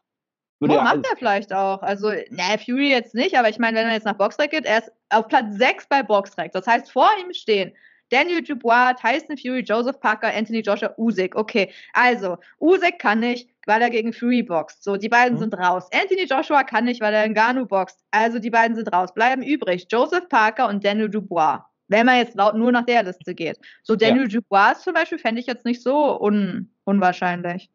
[0.59, 1.81] Würde oh, macht er vielleicht auch.
[1.81, 4.79] Also, naja, Fury jetzt nicht, aber ich meine, wenn er jetzt nach Boxtrack geht, er
[4.79, 6.51] ist auf Platz 6 bei Boxtrack.
[6.51, 7.73] Das heißt, vor ihm stehen
[8.09, 11.35] Daniel Dubois, Tyson Fury, Joseph Parker, Anthony Joshua, Usyk.
[11.35, 14.83] Okay, also Usyk kann nicht, weil er gegen Fury boxt.
[14.83, 15.41] So, die beiden mhm.
[15.41, 15.87] sind raus.
[15.91, 18.03] Anthony Joshua kann nicht, weil er in Ganu boxt.
[18.11, 19.13] Also die beiden sind raus.
[19.13, 21.59] Bleiben übrig Joseph Parker und Daniel Dubois.
[21.89, 23.59] Wenn man jetzt laut nur nach der Liste geht.
[23.83, 24.39] So, Daniel ja.
[24.39, 27.69] Dubois zum Beispiel fände ich jetzt nicht so un unwahrscheinlich.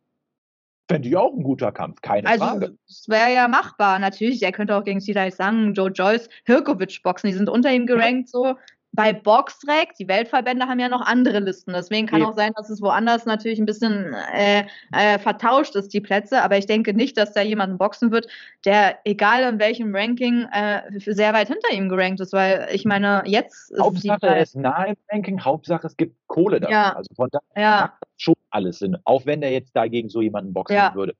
[0.89, 2.65] Fände ich auch ein guter Kampf, keine also, Frage.
[2.67, 4.43] Also, es wäre ja machbar, natürlich.
[4.43, 7.29] Er könnte auch gegen Sidai Sang, Joe Joyce, Hirkovic boxen.
[7.29, 8.57] Die sind unter ihm gerankt, so
[8.93, 11.73] bei Boxrec, die Weltverbände haben ja noch andere Listen.
[11.73, 12.29] Deswegen kann ja.
[12.29, 16.43] auch sein, dass es woanders natürlich ein bisschen äh, äh, vertauscht ist, die Plätze.
[16.43, 18.29] Aber ich denke nicht, dass da jemand boxen wird,
[18.67, 22.35] der, egal in welchem Ranking, äh, sehr weit hinter ihm gerankt ist.
[22.35, 26.61] Weil ich meine, jetzt Hauptsache, ist er ist nahe im Ranking, Hauptsache, es gibt Kohle
[26.61, 26.77] dafür.
[26.77, 26.93] Ja.
[26.93, 27.81] Also von daher ja.
[27.83, 28.99] macht das schon alles Sinn.
[29.05, 30.95] Auch wenn er jetzt dagegen so jemanden boxen ja.
[30.95, 31.15] würde.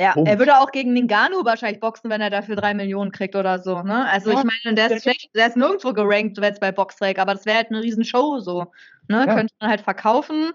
[0.00, 0.30] Ja, Punkt.
[0.30, 3.82] er würde auch gegen Ninganu wahrscheinlich boxen, wenn er dafür drei Millionen kriegt oder so.
[3.82, 4.08] Ne?
[4.08, 7.34] Also ja, ich meine, der ist schlecht, der ist nirgendwo gerankt jetzt bei Boxrec, aber
[7.34, 8.72] das wäre halt eine Riesenshow so.
[9.08, 9.26] Ne?
[9.26, 9.34] Ja.
[9.34, 10.52] Könnte man halt verkaufen.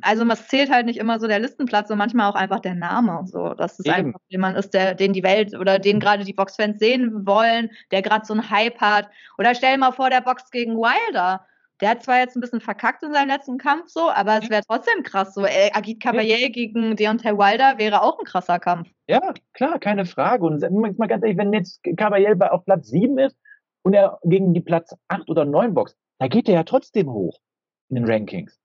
[0.00, 3.22] Also es zählt halt nicht immer so der Listenplatz, sondern manchmal auch einfach der Name.
[3.26, 3.94] So, dass es Eben.
[3.94, 8.02] einfach jemand ist, der, den die Welt oder den gerade die Boxfans sehen wollen, der
[8.02, 9.08] gerade so einen Hype hat.
[9.38, 11.46] Oder stell dir mal vor, der boxt gegen Wilder.
[11.82, 14.62] Der hat zwar jetzt ein bisschen verkackt in seinem letzten Kampf so, aber es wäre
[14.68, 15.34] trotzdem krass.
[15.34, 16.48] So, äh, Agit Caballé ja.
[16.48, 18.88] gegen Deontay Wilder wäre auch ein krasser Kampf.
[19.08, 20.44] Ja, klar, keine Frage.
[20.44, 23.36] Und mal ganz ehrlich, wenn jetzt Caballé auf Platz 7 ist
[23.82, 27.40] und er gegen die Platz 8 oder 9 boxt, da geht er ja trotzdem hoch
[27.88, 28.60] in den Rankings.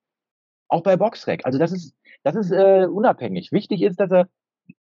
[0.68, 1.43] Auch bei Boxrec.
[1.43, 3.51] Also das ist, das ist äh, unabhängig.
[3.51, 4.28] Wichtig ist, dass er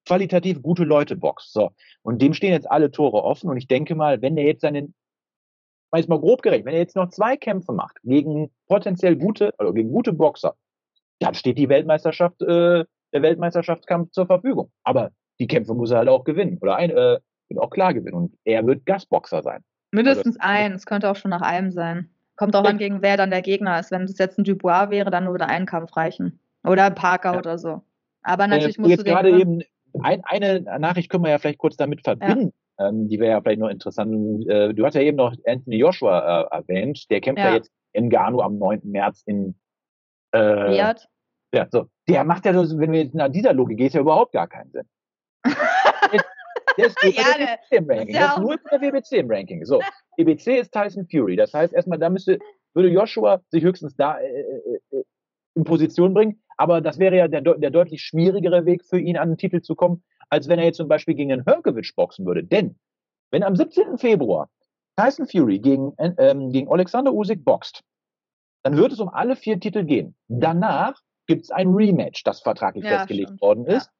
[0.07, 1.53] qualitativ gute Leute boxt.
[1.53, 1.71] So.
[2.03, 3.49] Und dem stehen jetzt alle Tore offen.
[3.49, 4.95] Und ich denke mal, wenn er jetzt seinen
[5.95, 9.55] mal jetzt mal grob gerechnet, wenn er jetzt noch zwei Kämpfe macht gegen potenziell gute,
[9.59, 10.57] also gegen gute Boxer,
[11.21, 14.73] dann steht die Weltmeisterschaft, äh, der Weltmeisterschaftskampf zur Verfügung.
[14.83, 18.15] Aber die Kämpfe muss er halt auch gewinnen oder ein, äh, wird auch klar gewinnen.
[18.15, 19.63] Und er wird Gastboxer sein.
[19.93, 22.11] Mindestens also, eins, könnte auch schon nach einem sein.
[22.35, 23.93] Kommt auch an, gegen wer dann der Gegner ist.
[23.93, 26.41] Wenn es jetzt ein Dubois wäre, dann würde ein Kampf reichen.
[26.65, 27.39] Oder Parker ja.
[27.39, 27.83] oder so.
[28.23, 29.63] Aber natürlich äh, musst jetzt du gerade eben
[30.03, 32.64] ein, eine Nachricht können wir ja vielleicht kurz damit verbinden, ja.
[32.79, 34.49] Ähm, die wäre ja vielleicht noch interessant.
[34.49, 37.51] Äh, du hast ja eben noch Anthony Joshua äh, erwähnt, der kämpft ja.
[37.51, 38.81] ja, jetzt in Gano am 9.
[38.85, 39.55] März in
[40.33, 41.07] äh, Riyadh.
[41.55, 41.87] Ja, so.
[42.09, 44.73] Der macht ja, so, wenn wir jetzt nach dieser Logik gehen, ja überhaupt gar keinen
[44.73, 44.89] Sinn.
[46.77, 48.13] Der ist, ja, der im Ranking.
[48.15, 49.65] Der ist nur der WBC im Ranking.
[49.65, 49.81] So,
[50.17, 51.37] WBC ist Tyson Fury.
[51.37, 52.39] Das heißt, erstmal, da müsste,
[52.75, 55.05] würde Joshua sich höchstens da äh, äh, äh,
[55.55, 56.43] in Position bringen.
[56.57, 59.75] Aber das wäre ja der, der deutlich schwierigere Weg für ihn, an den Titel zu
[59.75, 62.45] kommen, als wenn er jetzt zum Beispiel gegen einen Herkovic boxen würde.
[62.45, 62.77] Denn,
[63.31, 63.99] wenn am 17.
[63.99, 64.49] Februar
[64.97, 67.83] Tyson Fury gegen, ähm, gegen Alexander Usyk boxt,
[68.63, 70.15] dann wird es um alle vier Titel gehen.
[70.29, 73.43] Danach gibt es ein Rematch, das vertraglich ja, festgelegt stimmt.
[73.43, 73.87] worden ist.
[73.87, 73.93] Ja.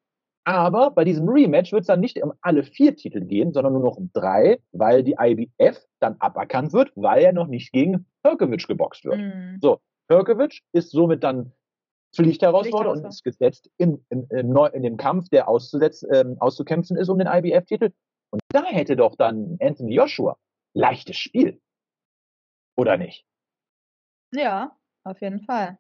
[0.47, 3.83] Aber bei diesem Rematch wird es dann nicht um alle vier Titel gehen, sondern nur
[3.83, 8.69] noch um drei, weil die IBF dann aberkannt wird, weil er noch nicht gegen Herkovic
[8.69, 9.19] geboxt wird.
[9.19, 9.59] Mhm.
[9.63, 11.53] So, Herkovic ist somit dann
[12.15, 15.49] Pflichtherausforderer und ist gesetzt in, in, in, in dem Kampf, der
[16.13, 17.91] ähm, auszukämpfen ist um den IBF-Titel.
[18.31, 20.37] Und da hätte doch dann Anthony Joshua
[20.75, 21.61] leichtes Spiel.
[22.77, 23.25] Oder nicht?
[24.33, 25.79] Ja, auf jeden Fall.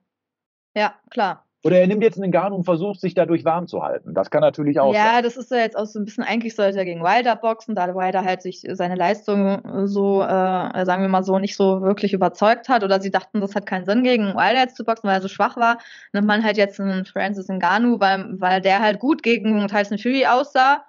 [0.77, 1.47] Ja, klar.
[1.65, 4.13] Oder er nimmt jetzt einen Garn und versucht, sich dadurch warm zu halten.
[4.13, 5.23] Das kann natürlich auch Ja, sein.
[5.23, 7.95] das ist ja jetzt auch so ein bisschen, eigentlich sollte er gegen Wilder boxen, da
[7.95, 12.69] Wilder halt sich seine Leistung so, äh, sagen wir mal so, nicht so wirklich überzeugt
[12.69, 12.85] hat.
[12.85, 15.29] Oder sie dachten, das hat keinen Sinn, gegen Wilder jetzt zu boxen, weil er so
[15.29, 15.79] schwach war.
[16.13, 20.27] Nimmt man halt jetzt einen Francis Ngannou, weil, weil der halt gut gegen Tyson Fury
[20.27, 20.85] aussah.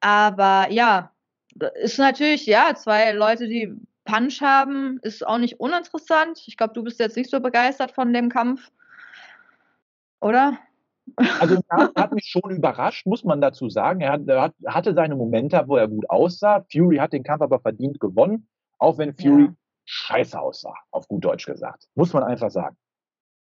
[0.00, 1.10] Aber ja,
[1.82, 3.74] ist natürlich, ja, zwei Leute, die
[4.04, 6.42] Punch haben, ist auch nicht uninteressant.
[6.46, 8.70] Ich glaube, du bist jetzt nicht so begeistert von dem Kampf.
[10.20, 10.58] Oder?
[11.40, 14.00] Also er hat mich schon überrascht, muss man dazu sagen.
[14.00, 16.64] Er, hat, er, hatte seine Momente, wo er gut aussah.
[16.70, 18.48] Fury hat den Kampf aber verdient gewonnen,
[18.78, 19.54] auch wenn Fury ja.
[19.84, 21.88] scheiße aussah, auf gut Deutsch gesagt.
[21.94, 22.76] Muss man einfach sagen.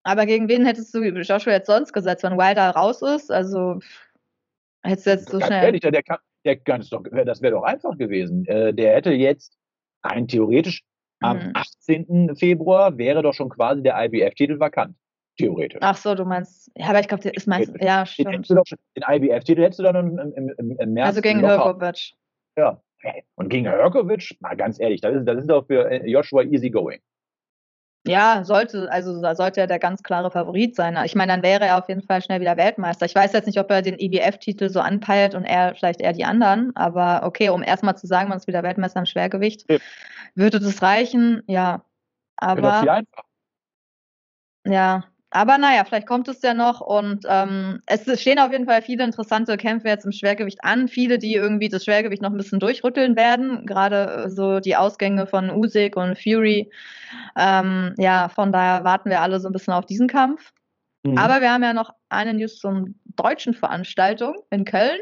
[0.03, 3.31] Aber gegen wen hättest du Joshua jetzt sonst gesetzt, wenn Wilder raus ist?
[3.31, 3.79] Also
[4.83, 5.63] hättest du jetzt so Ganz schnell.
[5.63, 6.03] Ehrlich, der, der,
[6.43, 8.45] der, das wäre doch einfach gewesen.
[8.47, 9.57] Äh, der hätte jetzt
[10.03, 10.83] rein theoretisch
[11.21, 11.51] am mhm.
[11.53, 12.35] 18.
[12.35, 14.97] Februar wäre doch schon quasi der IBF-Titel vakant.
[15.37, 15.79] Theoretisch.
[15.81, 18.49] Ach so, du meinst, ja, aber ich glaube, der ist meist, ja, stimmt.
[18.49, 18.61] Den,
[18.95, 21.07] den IBF-Titel hättest du dann im, im, im, März.
[21.07, 22.13] Also gegen Herkovic.
[22.55, 22.79] Ja,
[23.35, 26.69] und gegen Herkovic, mal ganz ehrlich, das ist, das ist doch für äh, Joshua easy
[26.69, 26.99] going.
[28.05, 30.97] Ja, sollte, also da sollte er der ganz klare Favorit sein.
[31.05, 33.05] Ich meine, dann wäre er auf jeden Fall schnell wieder Weltmeister.
[33.05, 36.25] Ich weiß jetzt nicht, ob er den IBF-Titel so anpeilt und er vielleicht eher die
[36.25, 39.77] anderen, aber okay, um erstmal zu sagen, man ist wieder Weltmeister im Schwergewicht, ja.
[40.35, 41.43] würde das reichen?
[41.47, 41.85] Ja.
[42.35, 43.03] Aber.
[44.65, 45.03] Ja,
[45.33, 49.03] aber naja, vielleicht kommt es ja noch und ähm, es stehen auf jeden Fall viele
[49.03, 50.87] interessante Kämpfe jetzt im Schwergewicht an.
[50.87, 53.65] Viele, die irgendwie das Schwergewicht noch ein bisschen durchrütteln werden.
[53.65, 56.69] Gerade äh, so die Ausgänge von Usyk und Fury.
[57.35, 60.53] Ähm, ja, von daher warten wir alle so ein bisschen auf diesen Kampf.
[61.01, 61.17] Mhm.
[61.17, 64.99] Aber wir haben ja noch eine News zur deutschen Veranstaltung in Köln.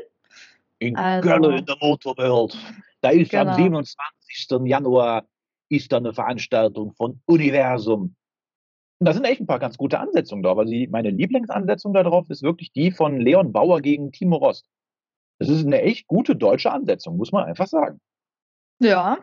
[0.79, 2.57] In also, Köln in der Motorwelt.
[3.01, 3.51] Da ist genau.
[3.51, 3.97] am 27.
[4.63, 5.25] Januar
[5.67, 8.15] ist da eine Veranstaltung von Universum
[9.01, 10.59] und da sind echt ein paar ganz gute Ansetzungen drauf.
[10.59, 14.67] Also die, meine Lieblingsansetzung darauf ist wirklich die von Leon Bauer gegen Timo Rost.
[15.39, 17.99] Das ist eine echt gute deutsche Ansetzung, muss man einfach sagen.
[18.77, 19.17] Ja,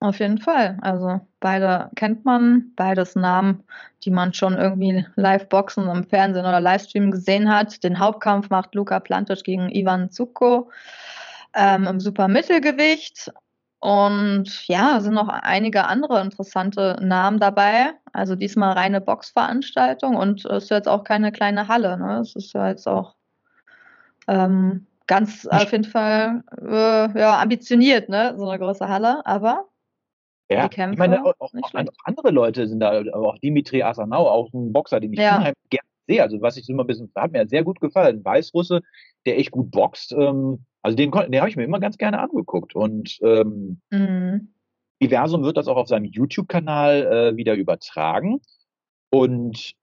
[0.00, 0.76] auf jeden Fall.
[0.82, 3.64] Also beide kennt man, beides Namen,
[4.02, 7.82] die man schon irgendwie live boxen im Fernsehen oder Livestream gesehen hat.
[7.82, 10.70] Den Hauptkampf macht Luca Plantisch gegen Ivan Zuko
[11.54, 13.32] ähm, im Supermittelgewicht.
[13.84, 17.92] Und ja, sind noch einige andere interessante Namen dabei.
[18.14, 21.98] Also diesmal reine Boxveranstaltung und es ist jetzt auch keine kleine Halle.
[21.98, 22.20] Ne?
[22.20, 23.14] Es ist ja jetzt auch
[24.26, 28.32] ähm, ganz auf jeden Fall äh, ja, ambitioniert, ne?
[28.38, 29.20] so eine große Halle.
[29.26, 29.66] Aber
[30.50, 31.52] ja, die Kämpfe, ich meine, auch, auch
[32.04, 35.52] andere Leute sind da, auch Dimitri Asanau, auch ein Boxer, den ich ja.
[35.68, 36.22] gerne sehe.
[36.22, 38.18] Also was ich immer ein bisschen, hat mir sehr gut gefallen.
[38.18, 38.80] Ein Weißrusse,
[39.26, 40.12] der echt gut boxt.
[40.12, 42.74] Ähm, also den, den habe ich mir immer ganz gerne angeguckt.
[42.74, 44.54] Und ähm, mhm.
[45.02, 48.40] Diversum wird das auch auf seinem YouTube-Kanal äh, wieder übertragen.
[49.10, 49.74] Und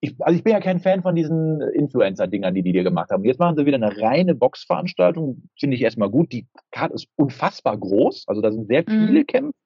[0.00, 3.24] ich, also ich bin ja kein Fan von diesen Influencer-Dingern, die die dir gemacht haben.
[3.24, 5.48] Jetzt machen sie wieder eine reine Boxveranstaltung.
[5.58, 6.30] Finde ich erstmal gut.
[6.32, 8.24] Die Karte ist unfassbar groß.
[8.26, 9.26] Also da sind sehr viele mhm.
[9.26, 9.58] Kämpfe.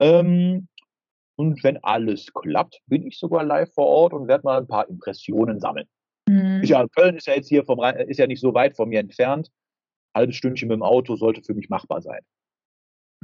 [0.00, 0.68] Ähm,
[1.36, 4.88] und wenn alles klappt, bin ich sogar live vor Ort und werde mal ein paar
[4.88, 5.86] Impressionen sammeln.
[6.28, 6.62] Mhm.
[6.64, 9.50] Ja, Köln ist ja jetzt hier vom, ist ja nicht so weit von mir entfernt
[10.16, 12.20] halbes Stündchen mit dem Auto sollte für mich machbar sein.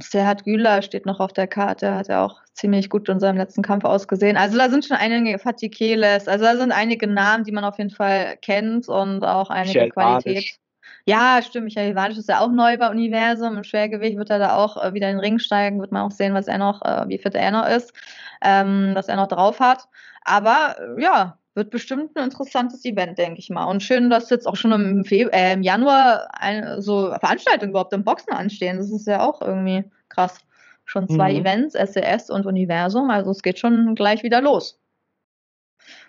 [0.01, 3.61] Serhat Güler steht noch auf der Karte, hat ja auch ziemlich gut in seinem letzten
[3.61, 4.37] Kampf ausgesehen.
[4.37, 7.77] Also da sind schon einige Fatih Keles, also da sind einige Namen, die man auf
[7.77, 10.33] jeden Fall kennt und auch einige Michael Qualität.
[10.33, 10.59] Badisch.
[11.05, 11.65] Ja, stimmt.
[11.65, 13.57] Michael Ivanisch ist ja auch neu bei Universum.
[13.57, 15.81] Im Schwergewicht wird er da auch äh, wieder in den Ring steigen.
[15.81, 17.93] Wird man auch sehen, was er noch, äh, wie fit er noch ist,
[18.41, 19.89] ähm, was er noch drauf hat.
[20.23, 23.65] Aber äh, ja, wird bestimmt ein interessantes Event, denke ich mal.
[23.65, 27.93] Und schön, dass jetzt auch schon im, Februar, äh, im Januar eine, so Veranstaltungen überhaupt
[27.93, 28.77] im Boxen anstehen.
[28.77, 30.39] Das ist ja auch irgendwie krass.
[30.85, 31.39] Schon zwei mhm.
[31.39, 33.09] Events, SES und Universum.
[33.09, 34.79] Also es geht schon gleich wieder los.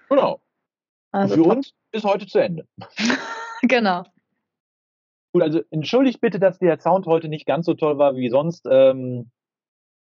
[0.09, 0.41] Genau.
[1.13, 1.53] Also Für top.
[1.53, 2.67] uns ist heute zu Ende.
[3.63, 4.05] genau.
[5.35, 8.69] Gut, also entschuldigt bitte, dass der Sound heute nicht ganz so toll war wie sonst.
[8.71, 9.33] Ähm,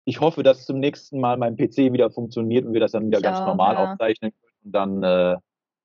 [0.05, 3.19] ich hoffe, dass zum nächsten Mal mein PC wieder funktioniert und wir das dann wieder
[3.19, 3.91] ich ganz auch, normal ja.
[3.91, 5.37] aufzeichnen können und dann äh,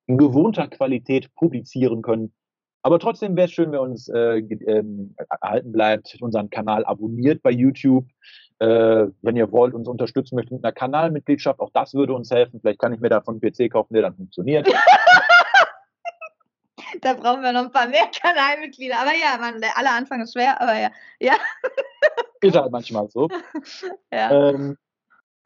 [0.06, 2.32] in gewohnter Qualität publizieren können.
[2.82, 4.84] Aber trotzdem wäre es schön, wenn uns äh, äh,
[5.28, 8.06] erhalten bleibt, unseren Kanal abonniert bei YouTube.
[8.60, 12.60] Äh, wenn ihr wollt, uns unterstützen möchtet mit einer Kanalmitgliedschaft, auch das würde uns helfen.
[12.60, 14.68] Vielleicht kann ich mir davon einen PC kaufen, der dann funktioniert.
[17.00, 18.96] da brauchen wir noch ein paar mehr Kanalmitglieder.
[19.00, 20.90] Aber ja, man, der aller Anfang ist schwer, aber ja.
[21.20, 21.34] ja.
[22.40, 23.28] Ist halt manchmal so.
[24.12, 24.50] ja.
[24.50, 24.76] Ähm,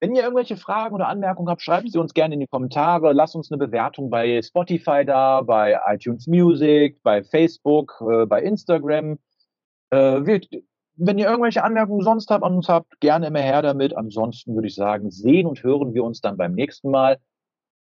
[0.00, 3.12] wenn ihr irgendwelche Fragen oder Anmerkungen habt, schreiben Sie uns gerne in die Kommentare.
[3.12, 9.18] Lasst uns eine Bewertung bei Spotify da, bei iTunes Music, bei Facebook, äh, bei Instagram.
[9.90, 10.40] Äh, wir,
[10.94, 13.96] wenn ihr irgendwelche Anmerkungen sonst habt an uns habt, gerne immer her damit.
[13.96, 17.18] Ansonsten würde ich sagen, sehen und hören wir uns dann beim nächsten Mal.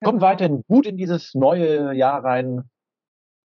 [0.03, 0.31] Kommt genau.
[0.31, 2.71] weiterhin gut in dieses neue Jahr rein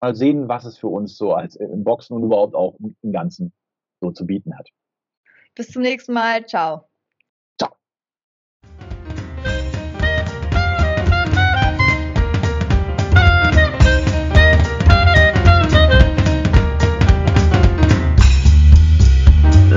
[0.01, 3.11] mal sehen, was es für uns so als äh, im Boxen und überhaupt auch im
[3.11, 3.53] Ganzen
[4.01, 4.67] so zu bieten hat.
[5.55, 6.45] Bis zum nächsten Mal.
[6.45, 6.87] Ciao.
[7.59, 7.75] Ciao.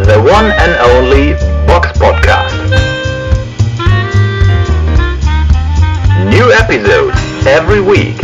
[0.05, 1.35] The one and only
[1.67, 2.55] Box Podcast.
[6.31, 8.24] New episodes every week.